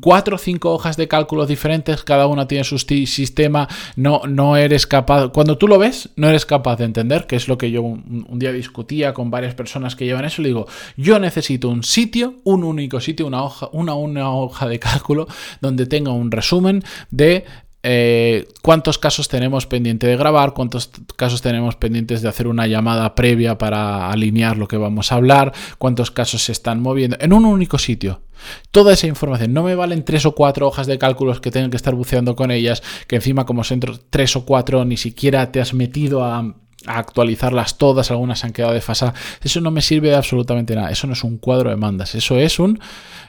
cuatro 0.00 0.36
o 0.36 0.38
cinco 0.38 0.72
hojas 0.72 0.96
de 0.96 1.08
cálculos 1.08 1.48
diferentes, 1.48 2.04
cada 2.04 2.26
una 2.26 2.46
tiene 2.46 2.64
su 2.64 2.78
sistema, 2.78 3.68
no, 3.96 4.22
no 4.28 4.56
eres 4.56 4.86
capaz, 4.86 5.28
cuando 5.28 5.56
tú 5.56 5.68
lo 5.68 5.78
ves, 5.78 6.10
no 6.16 6.28
eres 6.28 6.44
capaz 6.44 6.76
de 6.76 6.84
entender, 6.84 7.26
que 7.26 7.36
es 7.36 7.48
lo 7.48 7.56
que 7.56 7.70
yo 7.70 7.82
un, 7.82 8.26
día 8.38 8.52
discutía 8.52 9.14
con 9.14 9.30
varias 9.30 9.54
personas 9.54 9.96
que 9.96 10.04
llevan 10.04 10.26
eso, 10.26 10.42
le 10.42 10.48
digo, 10.48 10.66
yo 10.96 11.18
necesito 11.18 11.70
un 11.70 11.82
sitio, 11.82 12.34
un 12.44 12.62
único 12.64 13.00
sitio, 13.00 13.26
una 13.26 13.42
hoja, 13.42 13.68
una, 13.72 13.94
una 13.94 14.30
hoja 14.30 14.68
de 14.68 14.78
cálculo 14.78 15.26
donde 15.60 15.86
tenga 15.86 16.12
un 16.12 16.30
resumen 16.30 16.82
de 17.10 17.44
eh, 17.86 18.48
cuántos 18.62 18.96
casos 18.96 19.28
tenemos 19.28 19.66
pendiente 19.66 20.06
de 20.06 20.16
grabar, 20.16 20.54
cuántos 20.54 20.90
casos 21.16 21.42
tenemos 21.42 21.76
pendientes 21.76 22.22
de 22.22 22.30
hacer 22.30 22.46
una 22.46 22.66
llamada 22.66 23.14
previa 23.14 23.58
para 23.58 24.10
alinear 24.10 24.56
lo 24.56 24.68
que 24.68 24.78
vamos 24.78 25.12
a 25.12 25.16
hablar, 25.16 25.52
cuántos 25.76 26.10
casos 26.10 26.42
se 26.44 26.52
están 26.52 26.80
moviendo 26.80 27.18
en 27.20 27.34
un 27.34 27.44
único 27.44 27.76
sitio. 27.76 28.22
Toda 28.70 28.94
esa 28.94 29.06
información, 29.06 29.52
no 29.52 29.62
me 29.62 29.74
valen 29.74 30.02
tres 30.02 30.24
o 30.24 30.34
cuatro 30.34 30.66
hojas 30.66 30.86
de 30.86 30.96
cálculos 30.96 31.42
que 31.42 31.50
tengan 31.50 31.70
que 31.70 31.76
estar 31.76 31.94
buceando 31.94 32.34
con 32.36 32.50
ellas, 32.50 32.82
que 33.06 33.16
encima 33.16 33.44
como 33.44 33.64
centro 33.64 34.00
tres 34.08 34.34
o 34.34 34.46
cuatro 34.46 34.86
ni 34.86 34.96
siquiera 34.96 35.52
te 35.52 35.60
has 35.60 35.74
metido 35.74 36.24
a, 36.24 36.54
actualizarlas 36.86 37.76
todas, 37.76 38.10
algunas 38.10 38.44
han 38.44 38.52
quedado 38.52 38.72
desfasadas. 38.72 39.14
Eso 39.42 39.60
no 39.60 39.70
me 39.70 39.82
sirve 39.82 40.08
de 40.08 40.16
absolutamente 40.16 40.74
nada. 40.74 40.90
Eso 40.90 41.06
no 41.06 41.12
es 41.12 41.24
un 41.24 41.38
cuadro 41.38 41.70
de 41.70 41.76
mandas. 41.76 42.14
Eso 42.14 42.38
es 42.38 42.58
un. 42.58 42.78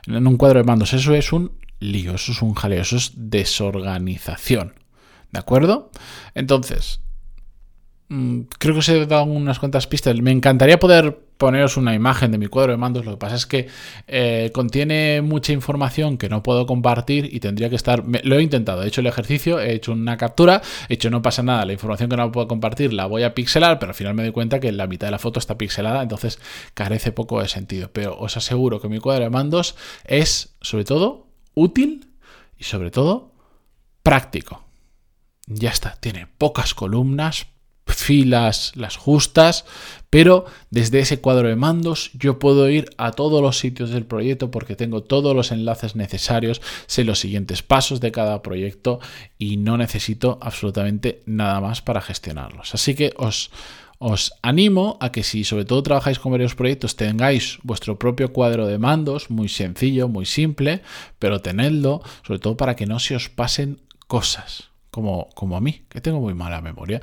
un 0.07 0.37
cuadro 0.37 0.59
de 0.59 0.65
mandos. 0.65 0.93
Eso 0.93 1.13
es 1.13 1.31
un 1.31 1.51
lío, 1.91 2.15
eso 2.15 2.31
es 2.31 2.41
un 2.41 2.53
jaleo, 2.53 2.81
eso 2.81 2.97
es 2.97 3.11
desorganización. 3.15 4.73
¿De 5.31 5.39
acuerdo? 5.39 5.91
Entonces, 6.33 7.01
mm, 8.09 8.41
creo 8.57 8.73
que 8.73 8.79
os 8.79 8.89
he 8.89 9.05
dado 9.05 9.25
unas 9.25 9.59
cuantas 9.59 9.87
pistas. 9.87 10.15
Me 10.21 10.31
encantaría 10.31 10.79
poder 10.79 11.25
poneros 11.37 11.77
una 11.77 11.93
imagen 11.93 12.31
de 12.31 12.37
mi 12.37 12.47
cuadro 12.47 12.71
de 12.71 12.77
mandos. 12.77 13.05
Lo 13.05 13.11
que 13.11 13.17
pasa 13.17 13.35
es 13.35 13.45
que 13.45 13.67
eh, 14.07 14.51
contiene 14.53 15.21
mucha 15.21 15.51
información 15.53 16.17
que 16.17 16.29
no 16.29 16.43
puedo 16.43 16.65
compartir 16.65 17.29
y 17.31 17.39
tendría 17.39 17.69
que 17.69 17.75
estar. 17.75 18.03
lo 18.23 18.37
he 18.37 18.41
intentado, 18.41 18.83
he 18.83 18.87
hecho 18.87 19.01
el 19.01 19.07
ejercicio, 19.07 19.59
he 19.59 19.73
hecho 19.73 19.91
una 19.91 20.17
captura, 20.17 20.61
he 20.89 20.95
hecho 20.95 21.09
no 21.09 21.21
pasa 21.21 21.43
nada. 21.43 21.65
La 21.65 21.73
información 21.73 22.09
que 22.09 22.17
no 22.17 22.31
puedo 22.31 22.47
compartir 22.47 22.93
la 22.93 23.05
voy 23.05 23.23
a 23.23 23.33
pixelar, 23.33 23.79
pero 23.79 23.91
al 23.91 23.95
final 23.95 24.13
me 24.13 24.23
doy 24.23 24.31
cuenta 24.31 24.59
que 24.59 24.71
la 24.71 24.87
mitad 24.87 25.07
de 25.07 25.11
la 25.11 25.19
foto 25.19 25.39
está 25.39 25.57
pixelada, 25.57 26.01
entonces 26.01 26.39
carece 26.73 27.11
poco 27.11 27.41
de 27.41 27.47
sentido. 27.47 27.89
Pero 27.91 28.17
os 28.17 28.37
aseguro 28.37 28.79
que 28.79 28.89
mi 28.89 28.99
cuadro 28.99 29.23
de 29.25 29.29
mandos 29.29 29.75
es, 30.05 30.55
sobre 30.61 30.85
todo, 30.85 31.24
útil 31.55 32.11
y 32.57 32.63
sobre 32.65 32.91
todo 32.91 33.31
práctico. 34.03 34.63
Ya 35.47 35.69
está, 35.69 35.95
tiene 35.99 36.27
pocas 36.37 36.73
columnas, 36.73 37.47
filas 37.85 38.71
las 38.75 38.97
justas, 38.97 39.65
pero 40.09 40.45
desde 40.69 40.99
ese 40.99 41.21
cuadro 41.21 41.47
de 41.47 41.55
mandos 41.55 42.11
yo 42.13 42.39
puedo 42.39 42.69
ir 42.69 42.89
a 42.97 43.11
todos 43.11 43.41
los 43.41 43.59
sitios 43.59 43.91
del 43.91 44.05
proyecto 44.05 44.49
porque 44.49 44.75
tengo 44.75 45.03
todos 45.03 45.35
los 45.35 45.51
enlaces 45.51 45.95
necesarios, 45.95 46.61
sé 46.87 47.03
los 47.03 47.19
siguientes 47.19 47.61
pasos 47.61 47.99
de 47.99 48.11
cada 48.11 48.41
proyecto 48.41 48.99
y 49.37 49.57
no 49.57 49.77
necesito 49.77 50.39
absolutamente 50.41 51.21
nada 51.25 51.61
más 51.61 51.81
para 51.81 52.01
gestionarlos. 52.01 52.73
Así 52.73 52.95
que 52.95 53.13
os, 53.17 53.51
os 53.97 54.33
animo 54.41 54.97
a 54.99 55.11
que 55.11 55.23
si 55.23 55.43
sobre 55.43 55.65
todo 55.65 55.83
trabajáis 55.83 56.19
con 56.19 56.31
varios 56.31 56.55
proyectos 56.55 56.95
tengáis 56.95 57.59
vuestro 57.63 57.97
propio 57.97 58.33
cuadro 58.33 58.67
de 58.67 58.77
mandos, 58.77 59.29
muy 59.29 59.49
sencillo, 59.49 60.07
muy 60.07 60.25
simple, 60.25 60.81
pero 61.19 61.41
tenedlo 61.41 62.01
sobre 62.25 62.39
todo 62.39 62.57
para 62.57 62.75
que 62.75 62.85
no 62.85 62.99
se 62.99 63.15
os 63.15 63.29
pasen 63.29 63.81
cosas, 64.07 64.69
como, 64.91 65.29
como 65.35 65.57
a 65.57 65.61
mí, 65.61 65.85
que 65.89 66.01
tengo 66.01 66.19
muy 66.19 66.33
mala 66.33 66.61
memoria. 66.61 67.01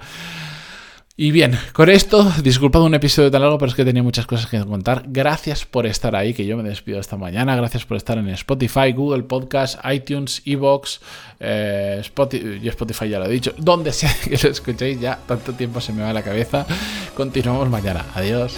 Y 1.22 1.30
bien, 1.30 1.56
con 1.72 1.88
esto, 1.88 2.28
disculpad 2.42 2.82
un 2.82 2.96
episodio 2.96 3.30
tan 3.30 3.42
largo, 3.42 3.56
pero 3.56 3.70
es 3.70 3.76
que 3.76 3.84
tenía 3.84 4.02
muchas 4.02 4.26
cosas 4.26 4.50
que 4.50 4.58
contar. 4.58 5.04
Gracias 5.06 5.64
por 5.64 5.86
estar 5.86 6.16
ahí, 6.16 6.34
que 6.34 6.44
yo 6.44 6.56
me 6.56 6.68
despido 6.68 6.98
esta 6.98 7.16
mañana. 7.16 7.54
Gracias 7.54 7.84
por 7.84 7.96
estar 7.96 8.18
en 8.18 8.28
Spotify, 8.30 8.90
Google 8.92 9.22
Podcast, 9.22 9.78
iTunes, 9.88 10.42
Evox, 10.44 11.00
eh, 11.38 11.98
Spotify, 12.00 12.68
Spotify 12.70 13.08
ya 13.08 13.20
lo 13.20 13.26
he 13.26 13.30
dicho, 13.30 13.54
donde 13.56 13.92
sea 13.92 14.12
que 14.24 14.36
lo 14.36 14.50
escuchéis, 14.50 15.00
ya 15.00 15.16
tanto 15.24 15.52
tiempo 15.52 15.80
se 15.80 15.92
me 15.92 16.02
va 16.02 16.12
la 16.12 16.22
cabeza. 16.22 16.66
Continuamos 17.14 17.70
mañana. 17.70 18.04
Adiós. 18.16 18.56